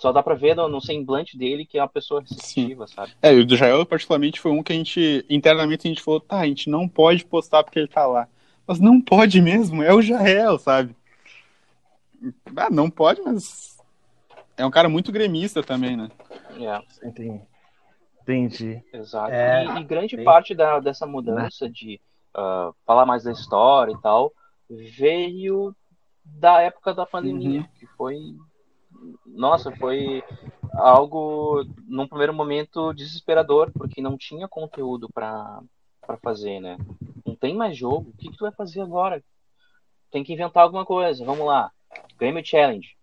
[0.00, 2.94] só dá pra ver no, no, semblante dele que é uma pessoa receptiva, Sim.
[2.94, 3.12] sabe?
[3.20, 6.40] É, o do Jael, particularmente, foi um que a gente, internamente, a gente falou, tá,
[6.40, 8.26] a gente não pode postar porque ele tá lá.
[8.66, 10.96] Mas não pode mesmo, é o Jael, sabe?
[12.56, 13.78] Ah, não pode, mas
[14.56, 16.08] é um cara muito gremista também, né?
[16.58, 17.06] É.
[17.06, 17.40] Entendi.
[18.22, 18.82] Entendi.
[18.92, 19.32] Exato.
[19.32, 21.72] É, e, e, grande parte da, dessa mudança né?
[21.74, 22.00] de
[22.36, 24.32] uh, falar mais da história e tal
[24.70, 25.74] veio
[26.24, 27.68] da época da pandemia, uhum.
[27.78, 28.36] que foi
[29.26, 30.22] nossa, foi
[30.72, 35.62] algo, num primeiro momento, desesperador, porque não tinha conteúdo para
[36.22, 36.76] fazer, né?
[37.24, 38.10] Não tem mais jogo.
[38.10, 39.22] O que, que tu vai fazer agora?
[40.10, 41.24] Tem que inventar alguma coisa.
[41.24, 41.70] Vamos lá.
[42.18, 42.96] Game Challenge.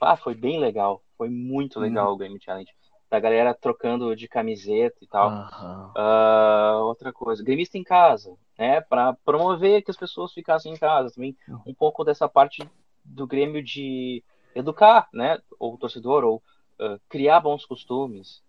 [0.00, 1.02] Ah, foi bem legal.
[1.16, 1.82] Foi muito uhum.
[1.82, 2.14] legal hum.
[2.14, 2.70] o Game Challenge.
[3.10, 5.30] Da galera trocando de camiseta e tal.
[5.30, 5.92] Uhum.
[5.96, 7.42] Uh, outra coisa.
[7.42, 8.36] Gremista em casa.
[8.58, 8.80] Né?
[8.82, 11.14] Para promover que as pessoas ficassem em casa.
[11.14, 11.62] Também uhum.
[11.66, 12.62] um pouco dessa parte
[13.04, 14.22] do Grêmio de
[14.54, 16.42] educar, né, o torcedor, ou
[16.78, 18.42] uh, criar bons costumes.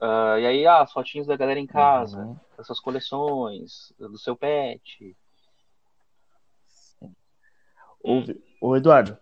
[0.00, 2.36] Uh, e aí, ah, as fotinhos da galera em casa, uhum.
[2.58, 5.16] essas coleções, do seu pet.
[8.60, 9.16] O, Eduardo,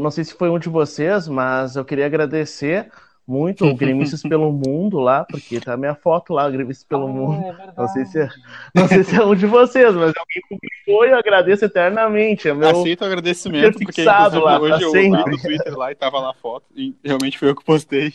[0.00, 2.92] não sei se foi um de vocês, mas eu queria agradecer
[3.26, 7.08] muito o Gremistas pelo Mundo lá, porque tá a minha foto lá, Gremistas pelo ah,
[7.08, 7.46] Mundo.
[7.46, 8.28] É não, sei se é,
[8.74, 12.48] não sei se é um de vocês, mas alguém publicou e eu agradeço eternamente.
[12.48, 12.68] É meu...
[12.68, 14.28] Aceito o agradecimento, porque lá,
[14.60, 15.30] hoje tá eu sempre.
[15.30, 18.12] no Twitter lá e tava lá a foto, e realmente foi eu que postei,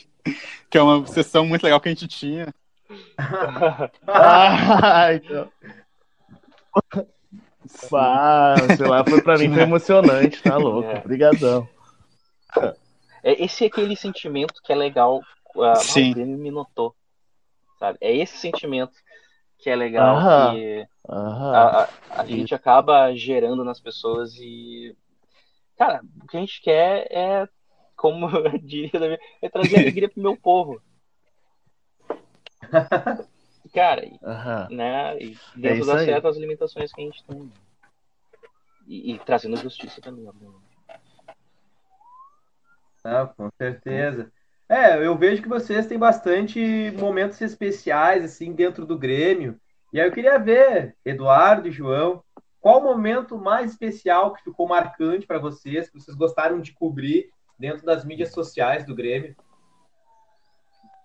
[0.70, 2.53] que é uma sessão muito legal que a gente tinha.
[4.07, 5.47] ah, então.
[7.93, 10.89] Ah, sei lá, foi pra mim foi emocionante, tá louco.
[10.89, 10.99] É.
[10.99, 11.68] Obrigadão.
[12.57, 12.74] É,
[13.24, 15.22] esse é aquele sentimento que é legal.
[15.55, 16.11] Uh, Sim.
[16.11, 16.95] o Grêmio me notou.
[17.80, 17.97] Sabe?
[18.01, 18.93] É esse sentimento
[19.57, 20.17] que é legal.
[20.17, 20.53] Aham.
[20.53, 21.55] Que Aham.
[21.55, 21.89] A, a,
[22.22, 24.95] a gente acaba gerando nas pessoas e.
[25.78, 27.47] Cara, o que a gente quer é,
[27.95, 30.82] como eu diria, é trazer alegria pro meu povo.
[33.74, 34.20] Cara, e,
[34.74, 35.17] né?
[35.20, 37.51] E é dentro é das certas limitações que a gente tem.
[38.88, 40.68] E, e trazendo justiça também, obviamente.
[43.10, 44.32] Ah, com certeza.
[44.70, 49.60] É, eu vejo que vocês têm bastante momentos especiais, assim, dentro do Grêmio.
[49.91, 52.24] E aí eu queria ver, Eduardo e João,
[52.62, 57.32] qual o momento mais especial que ficou marcante para vocês, que vocês gostaram de cobrir
[57.57, 59.36] dentro das mídias sociais do Grêmio?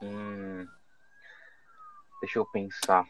[0.03, 0.67] Hum,
[2.21, 3.07] deixa eu pensar.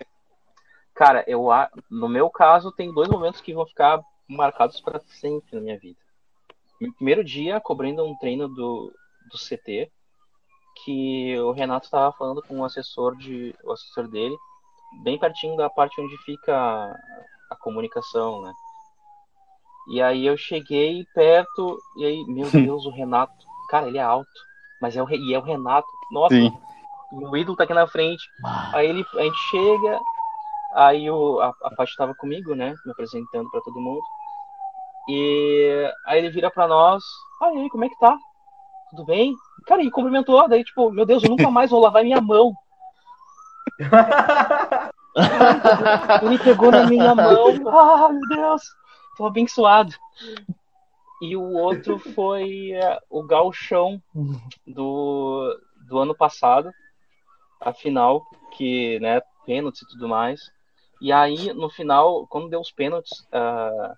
[0.94, 1.48] Cara, eu
[1.90, 6.03] no meu caso tem dois momentos que vão ficar marcados para sempre na minha vida.
[6.86, 8.92] No primeiro dia, cobrindo um treino do,
[9.30, 9.90] do CT,
[10.84, 14.36] que o Renato estava falando com o assessor de o assessor dele,
[15.02, 16.94] bem pertinho da parte onde fica a,
[17.50, 18.52] a comunicação, né?
[19.88, 23.32] E aí eu cheguei perto e aí, meu Deus, o Renato,
[23.68, 24.30] cara, ele é alto,
[24.80, 25.88] mas é o e é o Renato.
[26.10, 26.52] Nossa, Sim.
[27.12, 28.22] o ídolo tá aqui na frente.
[28.72, 30.00] Aí ele a gente chega,
[30.74, 34.02] aí o a, a Paty estava comigo, né, me apresentando para todo mundo.
[35.08, 37.02] E aí ele vira para nós,
[37.42, 38.16] ah, aí, como é que tá?
[38.90, 39.34] Tudo bem?
[39.66, 42.52] Cara, e cumprimentou, daí tipo, meu Deus, eu nunca mais vou lavar minha mão.
[46.22, 48.62] ele pegou na minha mão, ah, meu Deus,
[49.16, 49.92] tô abençoado.
[51.20, 54.02] E o outro foi uh, o galchão
[54.66, 56.70] do, do ano passado,
[57.60, 60.40] a final, que, né, pênaltis e tudo mais.
[61.00, 63.94] E aí, no final, quando deu os pênaltis, uh,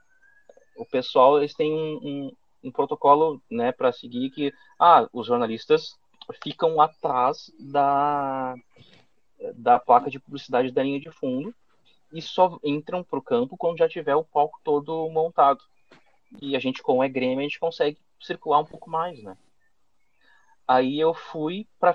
[0.77, 5.97] o pessoal eles têm um, um, um protocolo né, para seguir que ah, os jornalistas
[6.43, 8.55] ficam atrás da,
[9.55, 11.55] da placa de publicidade da linha de fundo
[12.13, 15.61] e só entram para o campo quando já tiver o palco todo montado.
[16.41, 19.37] E a gente, como é Grêmio, a gente consegue circular um pouco mais, né?
[20.67, 21.95] Aí eu fui para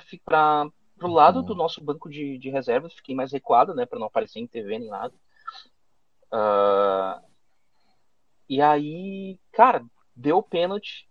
[0.97, 4.39] pro lado do nosso banco de, de reservas, fiquei mais recuado, né, para não aparecer
[4.39, 5.13] em TV nem nada.
[6.31, 7.30] Uh,
[8.51, 9.81] e aí, cara,
[10.13, 11.07] deu o pênalti,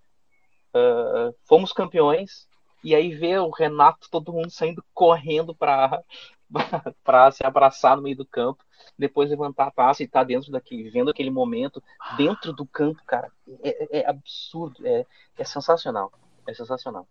[0.74, 2.46] uh, fomos campeões,
[2.84, 6.02] e aí vê o Renato, todo mundo saindo correndo para
[7.02, 8.62] para se abraçar no meio do campo,
[8.98, 11.82] depois levantar a taça e estar tá dentro daquele, vendo aquele momento
[12.14, 13.32] dentro do campo, cara,
[13.62, 15.06] é, é absurdo, é,
[15.38, 16.12] é sensacional,
[16.46, 17.08] é sensacional.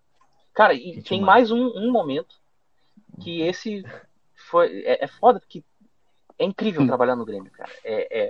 [0.54, 2.36] Cara, e que tem mais um, um, momento
[3.20, 3.84] que esse
[4.36, 5.64] foi é, é foda porque
[6.38, 6.88] é incrível hum.
[6.88, 7.72] trabalhar no Grêmio, cara.
[7.84, 8.28] É,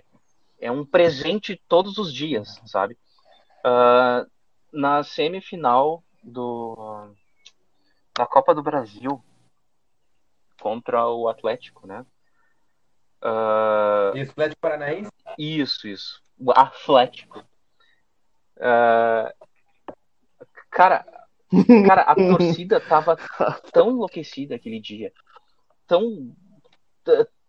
[0.59, 2.97] é, um presente todos os dias, sabe?
[3.65, 4.29] Uh,
[4.71, 7.13] na semifinal do
[8.17, 9.23] da Copa do Brasil
[10.59, 12.05] contra o Atlético, né?
[13.21, 15.11] Uh, isso, Atlético Paranaense?
[15.37, 16.21] Isso, isso.
[16.37, 17.39] O Atlético.
[18.57, 19.47] Uh,
[20.69, 21.05] cara,
[21.87, 23.17] cara, a torcida tava
[23.71, 25.13] tão enlouquecida aquele dia,
[25.87, 26.35] tão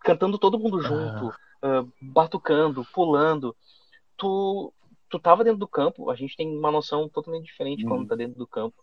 [0.00, 3.56] cantando todo mundo junto, uh, batucando, pulando.
[4.16, 4.72] Tu,
[5.08, 8.06] tu tava dentro do campo, a gente tem uma noção totalmente diferente quando uhum.
[8.06, 8.76] tá dentro do campo.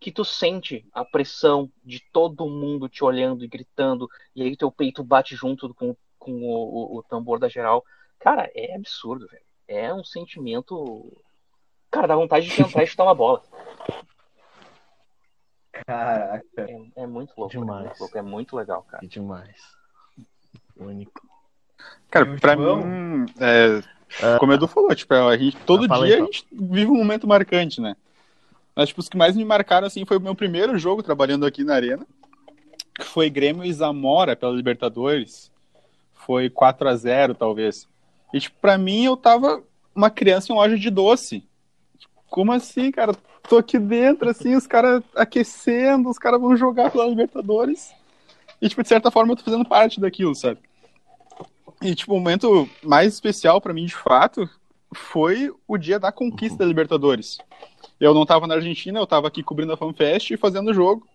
[0.00, 4.70] Que tu sente a pressão de todo mundo te olhando e gritando, e aí teu
[4.70, 7.84] peito bate junto com, com o, o, o tambor da geral.
[8.18, 9.44] Cara, é absurdo, velho.
[9.68, 11.12] É um sentimento.
[11.90, 13.42] Cara, dá vontade de entrar e chutar uma bola.
[15.86, 16.44] Caraca.
[16.58, 17.50] É, é muito louco.
[17.50, 17.84] Demais.
[17.84, 19.06] É muito, louco, é muito legal, cara.
[19.06, 19.60] demais.
[20.76, 21.31] Único.
[22.10, 23.82] Cara, pra mim, é,
[24.38, 26.24] como o Edu falou, tipo, a gente, todo dia então.
[26.24, 27.96] a gente vive um momento marcante, né?
[28.74, 31.64] Mas, tipo, os que mais me marcaram, assim, foi o meu primeiro jogo trabalhando aqui
[31.64, 32.06] na Arena,
[32.94, 35.50] que foi Grêmio e Zamora pela Libertadores.
[36.14, 37.88] Foi 4 a 0 talvez.
[38.32, 39.62] E, tipo, pra mim, eu tava
[39.94, 41.44] uma criança em loja de doce.
[42.28, 43.14] Como assim, cara?
[43.48, 47.92] Tô aqui dentro, assim, os caras aquecendo, os caras vão jogar pela Libertadores.
[48.60, 50.60] E, tipo, de certa forma, eu tô fazendo parte daquilo, sabe?
[51.82, 54.48] E, tipo, o momento mais especial para mim, de fato,
[54.94, 57.38] foi o dia da conquista da Libertadores.
[57.98, 61.06] Eu não tava na Argentina, eu tava aqui cobrindo a FanFest e fazendo o jogo.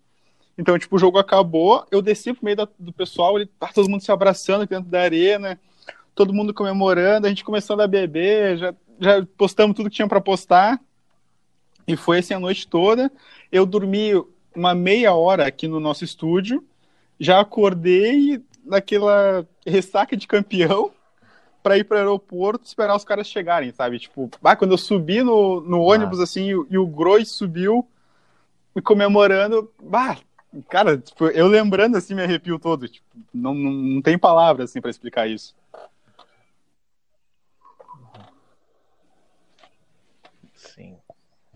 [0.57, 3.89] Então, tipo, o jogo acabou, eu desci pro meio da, do pessoal, ele, tá todo
[3.89, 5.59] mundo se abraçando aqui dentro da arena,
[6.15, 10.19] todo mundo comemorando, a gente começando a beber, já, já postamos tudo que tinha para
[10.19, 10.81] postar.
[11.87, 13.09] E foi assim a noite toda.
[13.51, 14.11] Eu dormi
[14.55, 16.65] uma meia hora aqui no nosso estúdio,
[17.19, 20.91] já acordei naquela ressaca de campeão
[21.63, 23.99] para ir para o aeroporto esperar os caras chegarem, sabe?
[23.99, 26.23] Tipo, ah, quando eu subi no, no ônibus, ah.
[26.23, 27.87] assim, e, e o Grois subiu
[28.75, 30.17] e comemorando, bah,
[30.69, 32.87] cara, tipo, eu lembrando, assim, me arrepio todo.
[32.87, 35.55] Tipo, não, não, não tem palavras, assim, para explicar isso.
[40.55, 40.97] Sim,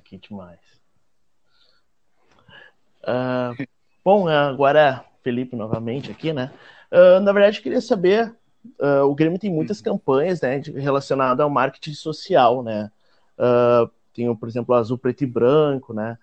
[0.04, 0.60] que demais.
[3.04, 3.68] Uh,
[4.04, 6.52] bom, agora Felipe novamente aqui, né?
[6.92, 8.36] Uh, na verdade, eu queria saber,
[8.80, 9.86] uh, o Grêmio tem muitas uhum.
[9.86, 12.92] campanhas, né, relacionadas ao marketing social, né?
[13.38, 16.18] Uh, tem, por exemplo, Azul, Preto e Branco, né?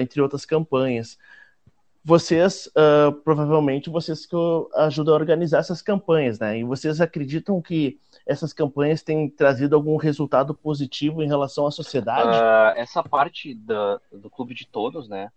[0.00, 1.16] entre outras campanhas.
[2.04, 2.68] Vocês,
[3.22, 4.34] provavelmente, vocês que
[4.74, 6.58] ajudam a organizar essas campanhas, né?
[6.58, 12.36] E vocês acreditam que essas campanhas têm trazido algum resultado positivo em relação à sociedade?
[12.76, 15.30] essa parte da, do Clube de Todos, né?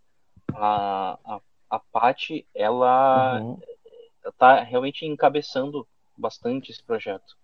[0.56, 3.60] A, a, a Paty, ela uhum.
[4.38, 7.38] Tá realmente encabeçando bastante esse projeto.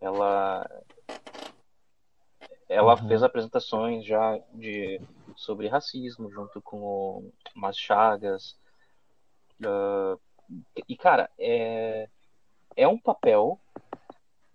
[0.00, 0.68] Ela
[2.68, 3.08] ela uhum.
[3.08, 5.00] fez apresentações já de
[5.36, 8.56] sobre racismo junto com o Mas Chagas.
[9.60, 10.20] Uh,
[10.86, 12.08] e cara, é
[12.78, 13.60] é um papel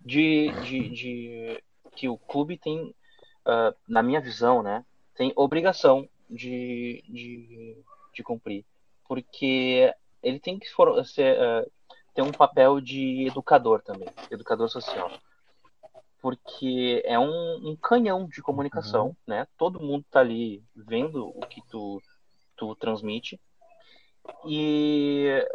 [0.00, 4.82] de, de, de que o clube tem, uh, na minha visão, né,
[5.14, 7.76] tem obrigação de, de,
[8.14, 8.64] de cumprir,
[9.06, 9.92] porque
[10.24, 11.70] ele tem que for, ser, uh,
[12.14, 15.10] ter um papel de educador também, educador social,
[16.20, 19.16] porque é um, um canhão de comunicação, uhum.
[19.26, 19.46] né?
[19.58, 22.00] Todo mundo tá ali vendo o que tu,
[22.56, 23.38] tu transmite
[24.46, 25.46] e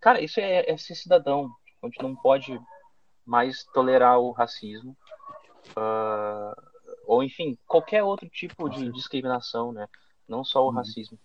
[0.00, 1.50] cara, isso é, é ser cidadão.
[1.82, 2.60] A gente não pode
[3.24, 4.96] mais tolerar o racismo
[5.70, 6.62] uh,
[7.06, 9.88] ou enfim qualquer outro tipo de discriminação, né?
[10.28, 10.74] Não só o uhum.
[10.74, 11.18] racismo.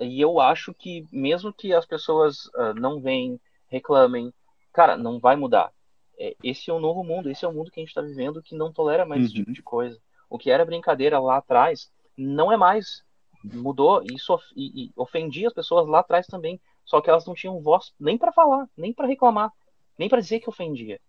[0.00, 3.38] E eu acho que mesmo que as pessoas uh, não venham,
[3.68, 4.32] reclamem,
[4.72, 5.72] cara, não vai mudar.
[6.18, 8.42] É, esse é o novo mundo, esse é o mundo que a gente está vivendo
[8.42, 9.26] que não tolera mais uhum.
[9.26, 9.54] esse tipo uhum.
[9.54, 10.00] de coisa.
[10.28, 13.02] O que era brincadeira lá atrás não é mais.
[13.42, 16.60] Mudou e, isso, e, e ofendia as pessoas lá atrás também.
[16.84, 19.50] Só que elas não tinham voz nem para falar, nem para reclamar,
[19.98, 21.00] nem para dizer que ofendia.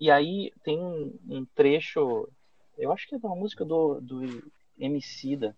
[0.00, 2.28] E aí tem um, um, trecho,
[2.76, 4.22] eu acho que é uma música do, do
[4.78, 5.56] Emicida,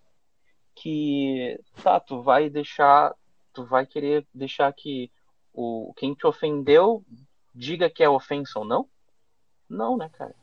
[0.76, 3.14] que tá, tu vai deixar,
[3.52, 5.10] tu vai querer deixar que
[5.52, 7.02] o quem te ofendeu
[7.54, 8.86] diga que é ofensa ou não?
[9.68, 10.34] Não, né, cara?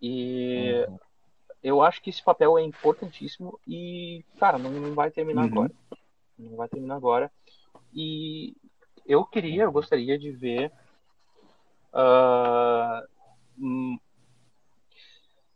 [0.00, 0.98] E uhum.
[1.62, 5.48] eu acho que esse papel é importantíssimo e, cara, não, não vai terminar uhum.
[5.48, 5.72] agora.
[6.36, 7.30] Não vai terminar agora.
[7.94, 8.56] E
[9.06, 10.72] eu queria, eu gostaria de ver
[11.94, 13.06] uh,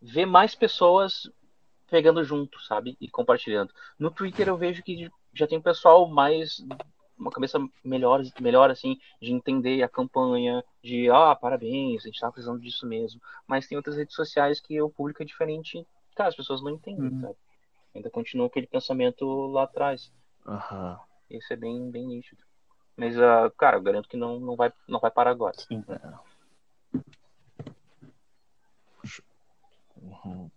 [0.00, 1.28] ver mais pessoas
[1.90, 2.96] pegando junto, sabe?
[3.00, 3.72] E compartilhando.
[3.98, 6.64] No Twitter eu vejo que já tem um pessoal mais
[7.18, 12.30] uma cabeça melhor, melhor assim, de entender a campanha, de ah, parabéns, a gente tá
[12.30, 13.20] precisando disso mesmo.
[13.46, 17.08] Mas tem outras redes sociais que o público é diferente, cara, as pessoas não entendem,
[17.08, 17.20] uhum.
[17.22, 17.36] sabe?
[17.94, 20.12] Ainda continua aquele pensamento lá atrás.
[20.46, 20.96] Uhum.
[21.30, 22.42] Isso é bem, bem nítido.
[22.96, 25.54] Mas, uh, cara, eu garanto que não, não, vai, não vai parar agora.
[25.58, 25.82] Sim.
[25.88, 26.26] É.
[30.02, 30.50] Uhum.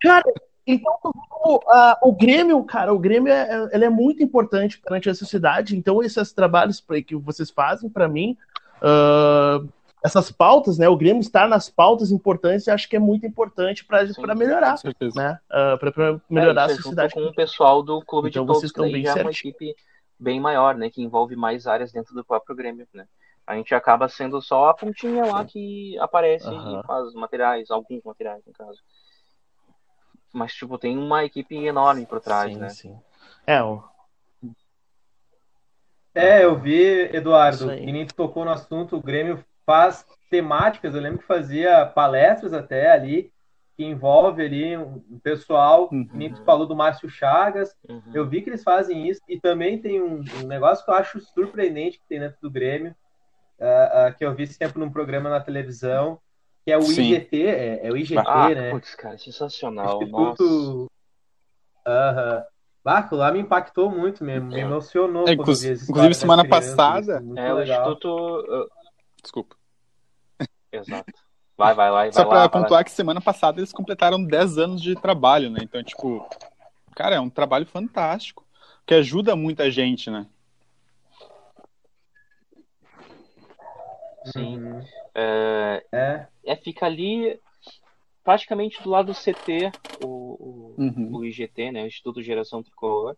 [0.00, 0.24] Cara,
[0.66, 0.98] então
[1.44, 5.14] o, uh, o Grêmio, cara, o Grêmio é, é, ele é muito importante perante a
[5.14, 5.76] sociedade.
[5.76, 8.36] Então, esses trabalhos que vocês fazem, para mim,
[8.82, 9.68] uh,
[10.02, 10.88] essas pautas, né?
[10.88, 14.76] O Grêmio estar nas pautas importantes, acho que é muito importante para melhorar,
[15.14, 15.38] né?
[15.50, 17.14] Uh, para melhorar é, a sociedade.
[17.14, 19.74] Com o pessoal do clube então, de todos, vocês estão bem já é uma equipe
[20.18, 20.90] bem maior, né?
[20.90, 23.06] Que envolve mais áreas dentro do próprio Grêmio, né?
[23.46, 26.80] A gente acaba sendo só a pontinha lá que aparece uhum.
[26.80, 28.78] e faz materiais, alguns materiais, no caso.
[30.32, 32.68] Mas, tipo, tem uma equipe enorme por trás, sim, né?
[32.68, 32.98] Sim.
[33.46, 33.82] É, o...
[36.14, 41.00] é, eu vi, Eduardo, que nem tu tocou no assunto, o Grêmio faz temáticas, eu
[41.00, 43.32] lembro que fazia palestras até ali,
[43.76, 46.06] que envolve ali um pessoal, uhum.
[46.06, 48.02] que nem tu falou do Márcio Chagas, uhum.
[48.12, 51.20] eu vi que eles fazem isso, e também tem um, um, negócio que eu acho
[51.20, 52.94] surpreendente que tem dentro do Grêmio,
[53.58, 56.20] uh, uh, que eu vi sempre num programa na televisão,
[56.64, 57.12] que é o Sim.
[57.12, 58.70] IGT, é, é, o IGT, ah, né?
[58.70, 60.02] Putz, cara, sensacional.
[60.02, 60.44] Instituto...
[60.44, 60.90] Nossa.
[61.86, 62.44] Aham.
[62.82, 65.28] Baco, lá me impactou muito mesmo, me emocionou.
[65.28, 67.22] É, inclusive, inclusive semana passada.
[67.36, 68.70] É, o Instituto.
[69.22, 69.56] Desculpa.
[70.72, 71.12] Exato.
[71.58, 72.12] Vai, vai, vai.
[72.12, 75.60] Só vai pra lá, pontuar que semana passada eles completaram 10 anos de trabalho, né?
[75.62, 76.26] Então, tipo,
[76.94, 78.46] cara, é um trabalho fantástico,
[78.86, 80.26] que ajuda muita gente, né?
[84.32, 84.58] Sim.
[84.58, 84.80] Uhum.
[85.14, 86.26] É, é.
[86.44, 87.40] é, fica ali
[88.22, 89.72] praticamente do lado do CT,
[90.04, 91.10] o, o, uhum.
[91.16, 93.16] o IGT, né, o Instituto Geração Tricolor,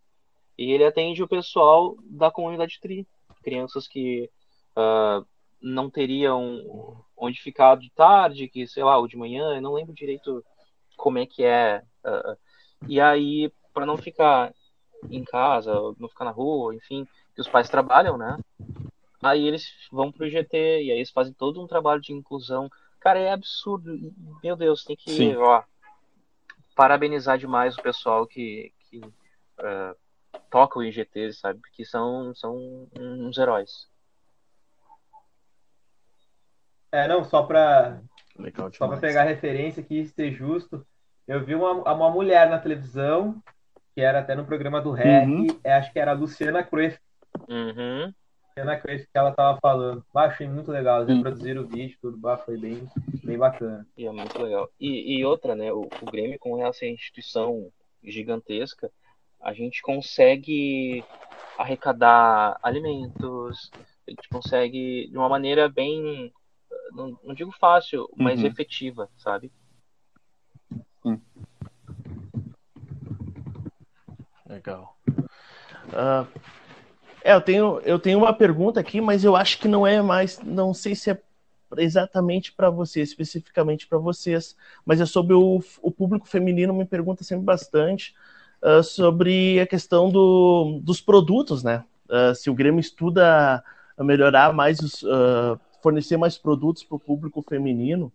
[0.57, 3.07] e ele atende o pessoal da comunidade TRI,
[3.43, 4.31] crianças que
[4.77, 5.27] uh,
[5.61, 9.95] não teriam onde ficar de tarde, que sei lá, ou de manhã, eu não lembro
[9.95, 10.45] direito
[10.97, 11.83] como é que é.
[12.05, 12.37] Uh,
[12.89, 14.53] e aí, para não ficar
[15.11, 18.39] em casa, não ficar na rua, enfim, que os pais trabalham, né?
[19.23, 22.69] Aí eles vão pro GT e aí eles fazem todo um trabalho de inclusão.
[22.99, 24.13] Cara, é absurdo.
[24.43, 25.37] Meu Deus, tem que Sim.
[25.37, 25.63] ó,
[26.75, 29.97] parabenizar demais o pessoal que, que uh,
[30.51, 31.61] toca o IGT, sabe?
[31.61, 33.89] Porque são, são uns heróis.
[36.91, 38.03] É, não, só para
[38.77, 40.85] só para pegar referência aqui, ser justo,
[41.29, 43.43] eu vi uma, uma mulher na televisão,
[43.95, 45.47] que era até no programa do REC, uhum.
[45.63, 46.99] É, acho que era a Luciana Cruyff.
[47.49, 48.13] Uhum
[48.55, 50.05] cena que ela tava falando.
[50.13, 51.03] Bah, achei muito legal.
[51.03, 52.17] Eles reproduziram o vídeo, tudo.
[52.17, 52.89] Bah, foi bem,
[53.25, 53.87] bem bacana.
[53.97, 54.69] E é muito legal.
[54.79, 55.73] E, e outra, né?
[55.73, 57.71] O, o Grêmio, com essa instituição
[58.03, 58.91] gigantesca,
[59.41, 61.05] a gente consegue
[61.59, 63.71] arrecadar alimentos,
[64.07, 66.33] a gente consegue de uma maneira bem,
[66.93, 68.47] não, não digo fácil, mas uhum.
[68.47, 69.53] efetiva, sabe?
[71.03, 71.21] Sim.
[74.47, 74.97] Legal.
[75.89, 76.27] Uh,
[77.25, 80.41] é, eu tenho, eu tenho uma pergunta aqui, mas eu acho que não é mais,
[80.43, 81.19] não sei se é
[81.79, 84.55] exatamente para você, especificamente para vocês,
[84.85, 88.15] mas é sobre o, o público feminino, me pergunta sempre bastante
[88.63, 91.85] uh, sobre a questão do, dos produtos, né?
[92.09, 93.65] Uh, se o Grêmio estuda
[93.99, 98.13] melhorar mais, os, uh, fornecer mais produtos para o público feminino.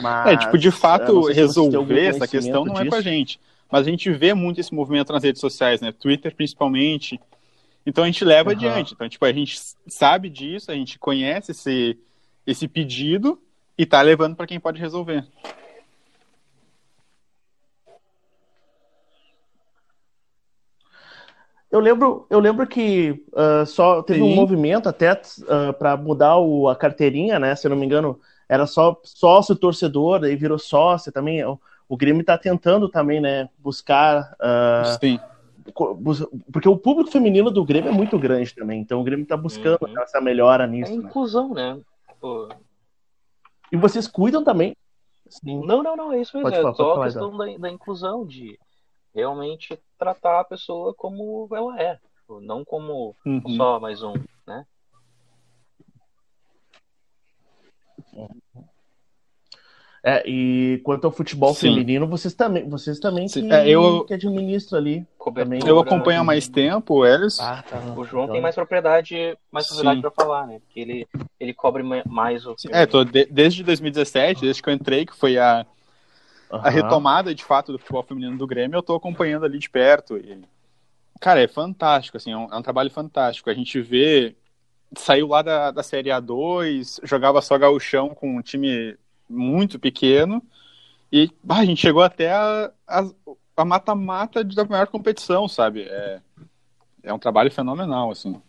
[0.00, 2.86] Mas, é, tipo, de fato, resolver essa questão não disso.
[2.86, 3.40] é com a gente.
[3.70, 5.92] Mas a gente vê muito esse movimento nas redes sociais, né?
[5.92, 7.20] Twitter, principalmente.
[7.84, 8.56] Então a gente leva uhum.
[8.56, 8.94] adiante.
[8.94, 11.98] Então, tipo, a gente sabe disso, a gente conhece esse,
[12.46, 13.40] esse pedido
[13.76, 15.24] e tá levando para quem pode resolver.
[21.70, 24.32] Eu lembro, eu lembro que uh, só teve Sim.
[24.32, 27.54] um movimento até uh, para mudar o, a carteirinha, né?
[27.54, 28.18] Se eu não me engano,
[28.48, 31.44] era só sócio torcedor, aí virou sócio também.
[31.44, 33.50] O, o Grêmio está tentando também, né?
[33.58, 34.34] Buscar.
[34.40, 35.18] Uh.
[35.72, 39.78] Porque o público feminino do Grêmio é muito grande também, então o Grêmio está buscando
[39.82, 40.00] uhum.
[40.00, 40.92] essa melhora nisso.
[40.92, 41.74] É inclusão, né?
[41.74, 41.80] né?
[42.20, 42.48] Pô.
[43.70, 44.76] E vocês cuidam também?
[45.28, 45.64] Sim.
[45.66, 46.50] Não, não, não, é isso mesmo.
[46.50, 48.58] Pode é falar, só a questão da, da, inclusão, de
[49.14, 51.98] realmente tratar a pessoa como ela é.
[52.42, 53.56] Não como uhum.
[53.56, 54.14] só mais um,
[54.46, 54.66] né?
[60.02, 61.72] É, e quanto ao futebol Sim.
[61.72, 65.06] feminino, vocês também, vocês também que, é, eu, que administram ali.
[65.34, 67.38] Também, eu acompanho há mais tempo, eles.
[67.40, 67.78] Ah, tá.
[67.96, 68.34] O João então...
[68.34, 70.60] tem mais propriedade, mais propriedade para falar, né?
[70.60, 72.54] Porque ele, ele cobre mais o.
[72.56, 75.66] Sim, é, tô de, desde 2017, desde que eu entrei, que foi a,
[76.50, 76.60] uhum.
[76.62, 80.16] a retomada de fato do futebol feminino do Grêmio, eu tô acompanhando ali de perto.
[80.16, 80.40] E,
[81.20, 83.50] cara, é fantástico, assim, é um, é um trabalho fantástico.
[83.50, 84.36] A gente vê.
[84.96, 88.96] Saiu lá da, da Série A2, jogava só gauchão com um time
[89.28, 90.42] muito pequeno.
[91.12, 95.82] E bah, a gente chegou até a mata-mata da maior competição, sabe?
[95.82, 96.20] É,
[97.02, 98.40] é um trabalho fenomenal, assim.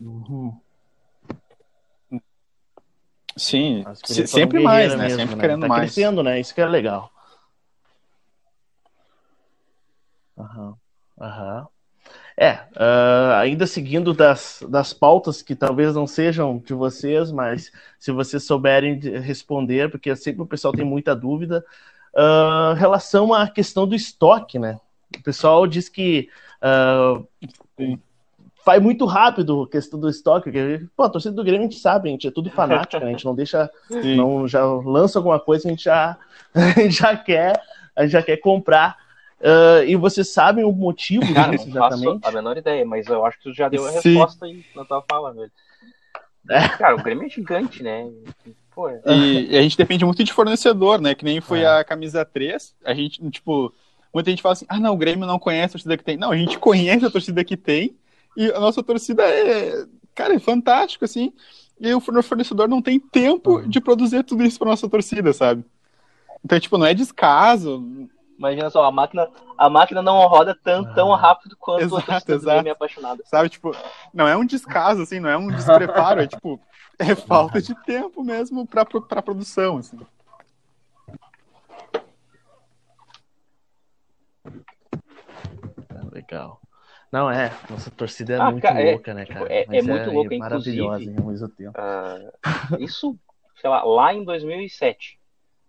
[0.00, 0.58] Uhum.
[3.36, 3.84] Sim,
[4.26, 5.04] sempre mais, né?
[5.04, 5.40] Mesmo, sempre né?
[5.42, 5.92] querendo tá mais.
[5.92, 6.40] crescendo, né?
[6.40, 7.12] Isso que é legal.
[10.38, 10.68] Aham.
[10.68, 10.76] Uhum.
[11.20, 11.60] Aham.
[11.60, 11.75] Uhum.
[12.38, 18.12] É, uh, ainda seguindo das, das pautas que talvez não sejam de vocês, mas se
[18.12, 21.64] vocês souberem responder, porque sempre o pessoal tem muita dúvida,
[22.14, 24.78] uh, relação à questão do estoque, né?
[25.18, 26.28] O pessoal diz que
[26.62, 27.26] uh,
[28.66, 31.80] vai muito rápido a questão do estoque, porque, pô, a torcida do Grêmio a gente
[31.80, 33.08] sabe, a gente é tudo fanático, né?
[33.08, 33.70] a gente não deixa,
[34.16, 36.18] não já lança alguma coisa, a gente já,
[36.52, 37.62] a gente já quer,
[37.94, 39.05] a gente já quer comprar.
[39.40, 42.26] Uh, e vocês sabem o motivo Cara, disso exatamente?
[42.26, 44.14] a menor ideia, mas eu acho que tu já deu a Sim.
[44.14, 45.50] resposta aí não tava falando.
[46.48, 46.68] É.
[46.68, 48.08] Cara, o Grêmio é gigante, né?
[48.74, 49.00] Pô, é...
[49.06, 51.14] e, e, a gente depende muito de fornecedor, né?
[51.14, 51.66] Que nem foi é.
[51.66, 52.74] a camisa 3.
[52.84, 53.72] A gente, tipo,
[54.12, 56.16] muita gente fala assim: ah, não, o Grêmio não conhece a torcida que tem.
[56.16, 57.96] Não, a gente conhece a torcida que tem.
[58.36, 61.32] E a nossa torcida é, cara, é fantástico, assim.
[61.78, 63.68] E o fornecedor não tem tempo uhum.
[63.68, 65.64] de produzir tudo isso pra nossa torcida, sabe?
[66.44, 68.08] Então, tipo, não é descaso,
[68.38, 72.34] Imagina só, a máquina, a máquina não roda tão, tão ah, rápido quanto exato, a
[72.34, 72.68] exato.
[72.68, 73.22] apaixonada.
[73.24, 73.72] Sabe, tipo,
[74.12, 76.60] não é um descaso, assim, não é um despreparo, é tipo,
[76.98, 79.98] é falta de tempo mesmo pra, pra produção, assim.
[86.12, 86.60] Legal.
[87.10, 89.52] Não, é, nossa torcida é ah, muito cara, é, louca, né, cara?
[89.52, 91.78] É, é muito é, louca, é maravilhosa tempo.
[91.78, 93.18] Uh, isso,
[93.60, 95.18] sei lá, lá em 2007,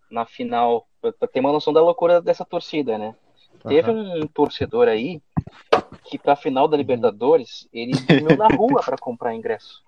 [0.09, 3.16] na final pra ter uma noção da loucura dessa torcida, né?
[3.64, 3.70] Uhum.
[3.70, 5.22] Teve um torcedor aí
[6.03, 9.82] que pra final da Libertadores ele dormiu na rua para comprar ingresso.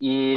[0.00, 0.34] E,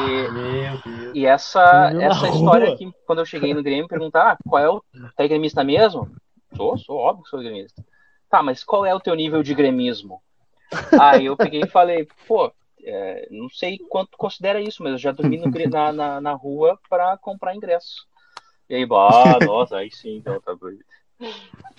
[1.13, 4.81] e essa, essa história que quando eu cheguei no Grêmio perguntar ah, qual é o
[5.15, 6.09] tá gremista mesmo?
[6.55, 7.83] Sou, sou óbvio que sou gremista.
[8.29, 10.21] Tá, mas qual é o teu nível de gremismo?
[10.99, 12.51] Aí eu peguei e falei, pô,
[12.87, 16.79] é, não sei quanto considera isso, mas eu já dormi no, na, na, na, rua
[16.89, 18.07] para comprar ingresso.
[18.69, 20.83] E aí, bah, nossa, aí sim, então tá doido.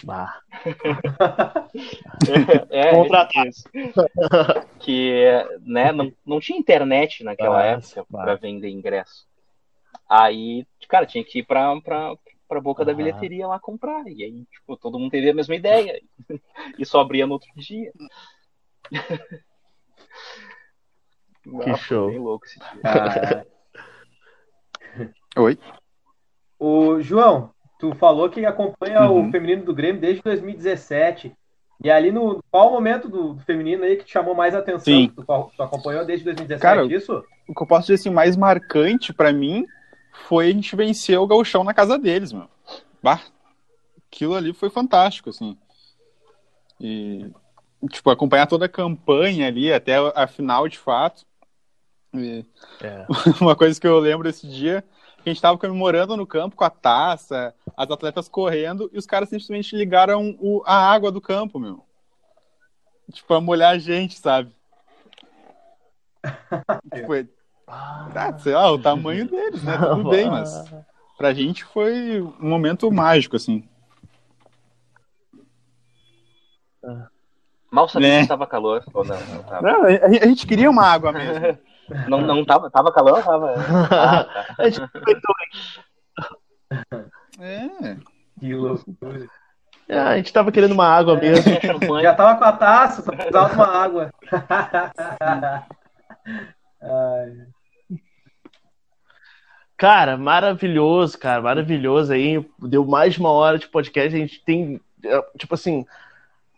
[0.05, 0.41] Bah.
[2.71, 2.93] é, é
[4.81, 5.23] que
[5.63, 9.27] né, não, não tinha internet naquela ah, época para vender ingresso.
[10.09, 12.17] Aí, cara, tinha que ir pra, pra,
[12.49, 12.87] pra boca ah.
[12.87, 14.07] da bilheteria lá comprar.
[14.09, 16.01] E aí, tipo, todo mundo teve a mesma ideia.
[16.79, 17.93] e só abria no outro dia.
[21.63, 22.09] Que show.
[22.09, 22.69] Bem louco esse dia.
[22.85, 23.45] Ah.
[25.41, 25.59] Oi.
[26.59, 29.29] O João, tu falou que acompanha uhum.
[29.29, 31.33] o feminino do Grêmio desde 2017.
[31.83, 34.81] E ali no qual momento do, do feminino aí que te chamou mais atenção?
[34.81, 35.13] Sim.
[35.15, 37.25] Tu, tu, acompanhou desde 2017 Cara, isso?
[37.47, 39.65] O que eu posso dizer assim, mais marcante para mim
[40.27, 42.49] foi a gente vencer o gauchão na casa deles, meu.
[43.01, 43.21] Bah,
[44.11, 45.57] aquilo ali foi fantástico, assim.
[46.81, 47.31] E,
[47.91, 51.25] tipo, acompanhar toda a campanha ali, até a final de fato.
[52.15, 52.45] E,
[52.81, 53.07] é.
[53.41, 54.85] Uma coisa que eu lembro esse dia,
[55.25, 59.29] a gente tava comemorando no campo com a taça, as atletas correndo, e os caras
[59.29, 61.85] simplesmente ligaram o, a água do campo, meu.
[63.13, 64.53] Tipo, a molhar a gente, sabe?
[66.95, 67.13] tipo,
[67.67, 69.77] ah, sei lá, o tamanho deles, né?
[69.77, 70.65] Tudo bem, mas
[71.17, 73.69] pra gente foi um momento mágico, assim.
[77.71, 78.17] Mal sabia é.
[78.19, 79.19] se estava calor ou não.
[79.27, 79.63] Não, tava.
[79.63, 81.59] não a, a, gente queria uma água mesmo.
[82.09, 83.23] Não, não tava, tava calor?
[83.23, 83.55] Tava.
[83.91, 84.55] Ah, tá.
[84.59, 84.91] a gente
[87.41, 87.97] É.
[88.39, 89.27] Que loucura.
[89.89, 92.01] É, a gente tava querendo uma água é, mesmo.
[92.03, 94.11] Já tava com a taça, só precisava de uma água.
[96.83, 97.47] Ai.
[99.79, 102.45] Cara, maravilhoso, cara, maravilhoso aí.
[102.59, 104.15] Deu mais de uma hora de podcast.
[104.15, 105.87] A gente tem, é, tipo assim,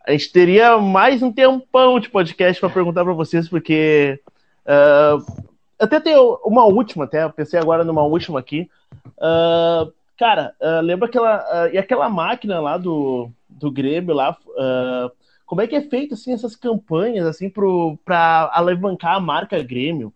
[0.07, 4.19] a gente teria mais um tempão de podcast para perguntar para vocês, porque
[4.71, 5.45] uh,
[5.79, 6.15] até tem
[6.45, 8.69] uma última, até pensei agora numa última aqui.
[9.19, 14.37] Uh, cara, uh, lembra aquela e aquela máquina lá do, do Grêmio lá?
[15.47, 20.15] como é que é feito assim essas campanhas assim para alavancar a marca Grêmio?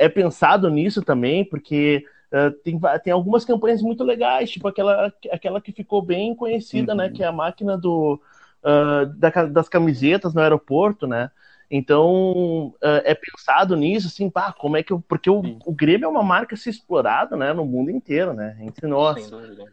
[0.00, 5.60] é pensado nisso também, porque uh, tem, tem algumas campanhas muito legais, tipo aquela, aquela
[5.60, 7.10] que ficou bem conhecida, né, uhum.
[7.10, 7.16] né?
[7.16, 8.18] Que é a máquina do,
[8.64, 11.30] uh, da, das camisetas no aeroporto, né?
[11.70, 15.00] Então uh, é pensado nisso, assim, pá, como é que eu.
[15.00, 18.56] Porque o, o Grêmio é uma marca se explorada, né, no mundo inteiro, né?
[18.60, 19.30] Entre nós.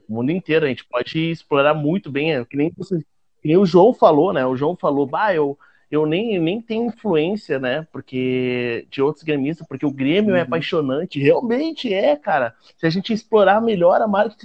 [0.07, 0.65] O mundo inteiro.
[0.65, 4.45] A gente pode explorar muito bem, é, que nem, que nem o João falou, né?
[4.45, 5.57] O João falou, bah, eu
[5.89, 7.87] eu nem, nem tenho influência, né?
[7.91, 10.39] Porque de outros gremistas, porque o Grêmio é uhum.
[10.39, 12.53] é apaixonante, realmente é, cara.
[12.77, 14.35] Se a gente explorar melhor a marca,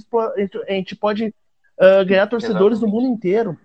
[0.68, 2.82] a gente pode uh, ganhar torcedores Exatamente.
[2.82, 3.58] no mundo inteiro.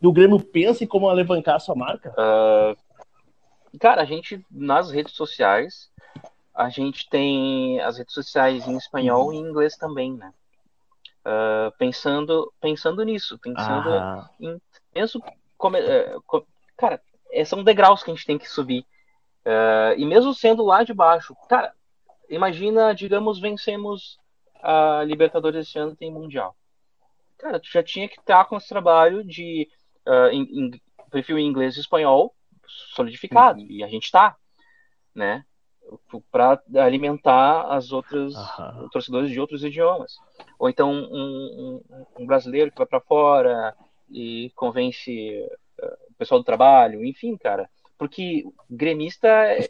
[0.00, 2.10] E o Grêmio pensa em como alavancar a sua marca?
[2.10, 2.76] Uh,
[3.78, 5.90] cara, a gente, nas redes sociais,
[6.54, 10.32] a gente tem as redes sociais em espanhol e em inglês também, né?
[11.24, 14.30] Uh, pensando, pensando nisso, pensando ah.
[14.40, 14.60] em.
[14.92, 15.20] Penso
[15.58, 16.46] como, uh,
[16.76, 17.00] cara,
[17.32, 18.86] é, são degraus que a gente tem que subir.
[19.44, 21.72] Uh, e mesmo sendo lá de baixo, cara,
[22.28, 24.18] imagina, digamos, vencemos
[24.62, 26.56] a Libertadores esse ano, tem Mundial.
[27.38, 29.68] Cara, tu já tinha que estar com esse trabalho de
[30.06, 32.34] uh, em, em, perfil em inglês e espanhol
[32.94, 33.66] solidificado, uhum.
[33.68, 34.36] e a gente está,
[35.14, 35.44] né?
[36.32, 38.88] Para alimentar as outras uhum.
[38.90, 40.16] torcedores de outros idiomas.
[40.58, 43.74] Ou então um, um, um brasileiro que vai para fora
[44.10, 45.46] e convence
[46.10, 47.68] o pessoal do trabalho, enfim, cara.
[47.98, 49.68] Porque gremista é.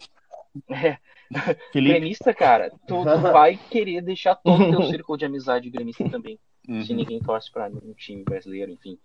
[0.70, 0.98] é
[1.74, 6.38] gremista, cara, tu, tu, vai querer deixar todo o teu círculo de amizade gremista também.
[6.68, 6.84] Uhum.
[6.84, 8.98] Se ninguém torce para um time brasileiro, enfim.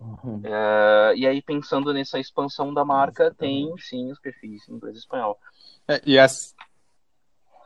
[0.00, 0.38] Uhum.
[0.38, 5.00] Uh, e aí, pensando nessa expansão da marca, tem sim os perfis em inglês e
[5.00, 5.38] espanhol.
[5.88, 6.54] É, e as...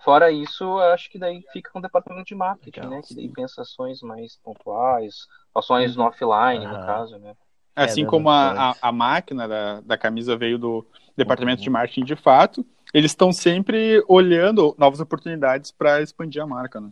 [0.03, 3.03] Fora isso, acho que daí fica com o departamento de marketing, Legal, né?
[3.07, 7.35] Que daí pensa ações mais pontuais, ações no offline, no caso, né?
[7.75, 10.87] Assim é, como a, a, a, máquina da, da camisa veio do
[11.17, 11.65] departamento uhum.
[11.65, 12.65] de marketing de fato,
[12.95, 16.91] eles estão sempre olhando novas oportunidades para expandir a marca, né?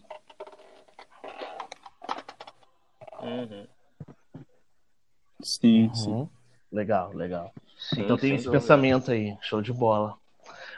[3.23, 3.67] Uhum.
[5.45, 5.95] Sim, uhum.
[5.95, 6.29] sim.
[6.73, 7.53] Legal, legal.
[7.79, 8.61] Sim, então tem esse dúvida.
[8.61, 10.15] pensamento aí, show de bola.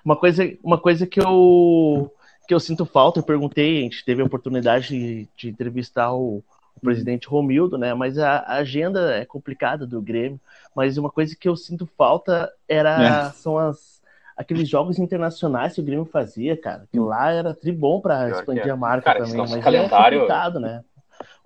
[0.05, 2.12] Uma coisa, uma coisa que eu
[2.47, 6.45] que eu sinto falta, eu perguntei, a gente teve a oportunidade de, de entrevistar o,
[6.77, 7.93] o presidente Romildo, né?
[7.93, 10.41] Mas a, a, agenda é complicada do Grêmio.
[10.75, 13.33] Mas uma coisa que eu sinto falta era é.
[13.33, 13.97] são as
[14.37, 16.87] aqueles jogos internacionais que o Grêmio fazia, cara.
[16.93, 18.71] Que lá era tribom para expandir é.
[18.71, 20.19] a marca cara, também, mas é calendário...
[20.19, 20.85] é complicado, né?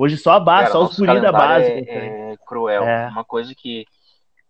[0.00, 1.66] Hoje só a base, cara, só os guri da base.
[1.66, 2.84] É, é cruel.
[2.84, 3.08] É.
[3.08, 3.84] Uma coisa que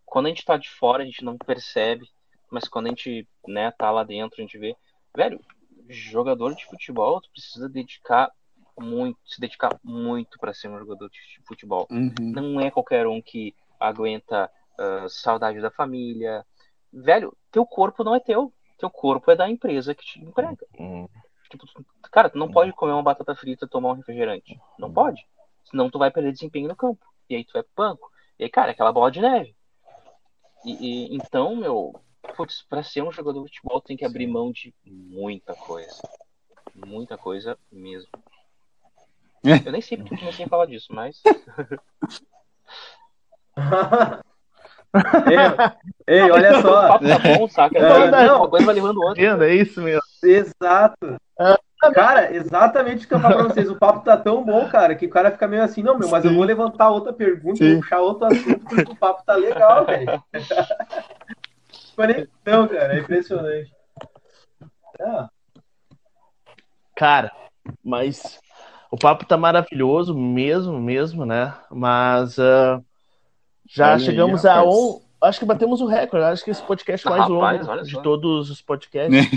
[0.07, 2.09] quando a gente tá de fora a gente não percebe,
[2.49, 4.77] mas quando a gente, né, tá lá dentro a gente vê,
[5.13, 5.41] velho,
[5.89, 8.31] jogador de futebol, tu precisa dedicar
[8.79, 11.89] muito, se dedicar muito para ser um jogador de futebol.
[11.91, 12.15] Uhum.
[12.21, 14.49] Não é qualquer um que aguenta
[14.79, 16.47] uh, saudade da família.
[16.93, 18.53] Velho, teu corpo não é teu.
[18.79, 20.65] Teu corpo é da empresa que te emprega.
[20.79, 21.09] Uhum.
[21.51, 21.67] Tipo,
[22.13, 24.57] cara, tu não pode comer uma batata frita e tomar um refrigerante.
[24.79, 25.27] Não pode.
[25.71, 27.05] Senão tu vai perder desempenho no campo.
[27.29, 28.11] E aí tu vai pro banco.
[28.39, 29.55] E aí, cara, é aquela bola de neve.
[30.65, 31.95] E, e então, meu,
[32.37, 36.03] putz, pra ser um jogador de futebol tem que abrir mão de muita coisa.
[36.75, 38.11] Muita coisa mesmo.
[39.43, 41.23] Eu nem sei porque comecei a falar disso, mas.
[46.07, 46.71] ei, ei, olha só.
[46.85, 47.79] O papo tá bom, saca?
[47.79, 49.49] É, não, uma coisa vai levando outra.
[49.49, 50.03] É isso mesmo.
[50.23, 51.17] Exato.
[51.95, 53.71] Cara, exatamente o que eu falo pra vocês.
[53.71, 56.23] O papo tá tão bom, cara, que o cara fica meio assim, não, meu, mas
[56.23, 56.29] Sim.
[56.29, 60.23] eu vou levantar outra pergunta, vou puxar outro assunto, porque o papo tá legal, velho.
[61.97, 63.73] Conexão, cara, é impressionante.
[65.01, 65.29] Ah.
[66.95, 67.33] Cara,
[67.83, 68.39] mas
[68.91, 71.55] o papo tá maravilhoso, mesmo, mesmo, né?
[71.71, 72.85] Mas uh,
[73.67, 75.01] já chegamos aí, a um.
[75.23, 76.27] Acho que batemos o recorde.
[76.27, 79.31] Acho que esse podcast mais rapaz, longo de todos os podcasts.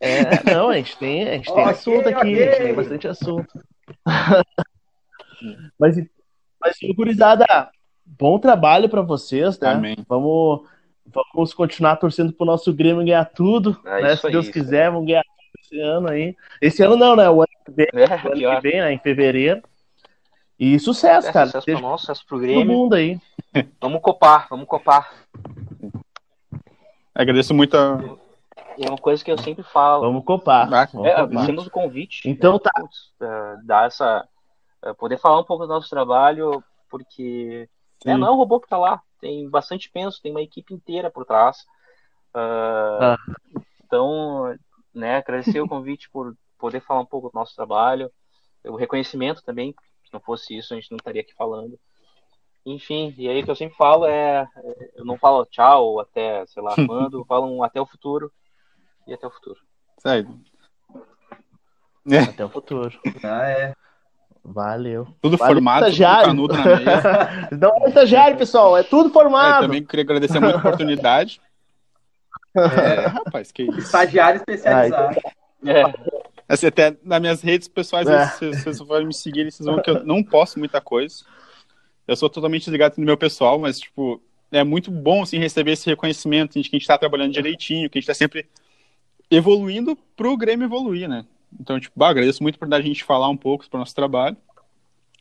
[0.00, 2.42] É, não, a gente tem, a gente tem okay, assunto aqui, okay.
[2.42, 3.64] a gente tem bastante assunto.
[5.78, 5.96] mas,
[6.58, 7.70] mas, gurizada,
[8.06, 9.72] bom trabalho para vocês, né?
[9.72, 9.96] Amém.
[10.08, 10.62] Vamos,
[11.04, 14.16] vamos continuar torcendo pro nosso Grêmio ganhar tudo, é né?
[14.16, 16.34] Se aí, Deus quiser, vamos ganhar tudo esse ano aí.
[16.62, 17.28] Esse ano não, né?
[17.28, 18.92] O ano que vem, é, o ano que vem né?
[18.94, 19.62] Em fevereiro.
[20.58, 21.46] E sucesso, é, cara.
[21.46, 22.64] Sucesso para nós, sucesso pro Grêmio.
[22.64, 23.18] Todo mundo aí.
[23.78, 25.12] Vamos copar, vamos copar.
[27.14, 28.19] Agradeço muito a
[28.84, 30.02] é uma coisa que eu sempre falo.
[30.02, 30.68] Vamos copar.
[30.92, 32.28] Vamos é, temos o convite.
[32.28, 32.72] Então tá.
[32.78, 34.26] Uh, dar essa.
[34.84, 37.68] Uh, poder falar um pouco do nosso trabalho, porque
[38.04, 39.02] né, não é um robô que tá lá.
[39.20, 41.58] Tem bastante penso, tem uma equipe inteira por trás.
[42.34, 43.16] Uh, ah.
[43.84, 44.56] Então,
[44.94, 48.10] né, agradecer o convite por poder falar um pouco do nosso trabalho.
[48.64, 49.74] O reconhecimento também,
[50.04, 51.78] se não fosse isso, a gente não estaria aqui falando.
[52.64, 54.46] Enfim, e aí o que eu sempre falo é,
[54.94, 58.30] eu não falo tchau até, sei lá, quando, eu falo um até o futuro
[59.10, 59.60] e até o futuro.
[59.98, 60.40] Sério.
[62.10, 62.18] É.
[62.20, 62.98] Até o futuro.
[63.22, 63.74] Ah, é.
[64.42, 65.08] Valeu.
[65.20, 66.34] Tudo Valeu, formado, estagiário.
[66.34, 67.48] tudo na mesa.
[67.52, 69.64] Não é estagiário, pessoal, é tudo formado.
[69.64, 71.40] É, também queria agradecer muito a oportunidade.
[72.52, 73.78] É, rapaz, que isso.
[73.78, 75.20] Estagiário especializado.
[75.64, 75.84] É.
[76.48, 78.26] Assim, até nas minhas redes pessoais, é.
[78.26, 81.24] vocês forem me seguir, vocês vão que eu não posto muita coisa.
[82.08, 85.88] Eu sou totalmente ligado no meu pessoal, mas, tipo, é muito bom, assim, receber esse
[85.88, 88.48] reconhecimento de que a gente está trabalhando direitinho, que a gente está sempre
[89.30, 91.24] evoluindo pro Grêmio evoluir, né?
[91.58, 93.94] Então, tipo, bah, agradeço muito por dar a gente falar um pouco sobre o nosso
[93.94, 94.36] trabalho.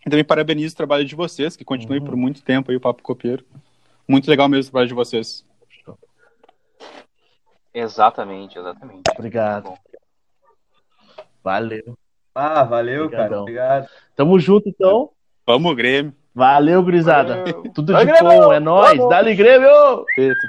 [0.06, 2.06] E também parabenizo o trabalho de vocês, que continue uhum.
[2.06, 3.46] por muito tempo aí o Papo Copeiro.
[4.08, 5.46] Muito legal mesmo o trabalho de vocês.
[7.74, 9.04] Exatamente, exatamente.
[9.16, 9.74] Obrigado.
[11.44, 11.98] Valeu.
[12.34, 13.30] Ah, valeu, Obrigadão.
[13.30, 13.42] cara.
[13.42, 13.90] Obrigado.
[14.16, 15.12] Tamo junto, então.
[15.46, 16.14] Vamos, Grêmio.
[16.34, 17.44] Valeu, gurizada.
[17.74, 18.98] Tudo de bom, é nóis.
[19.10, 20.06] Dá-lhe Grêmio!
[20.16, 20.40] Feito.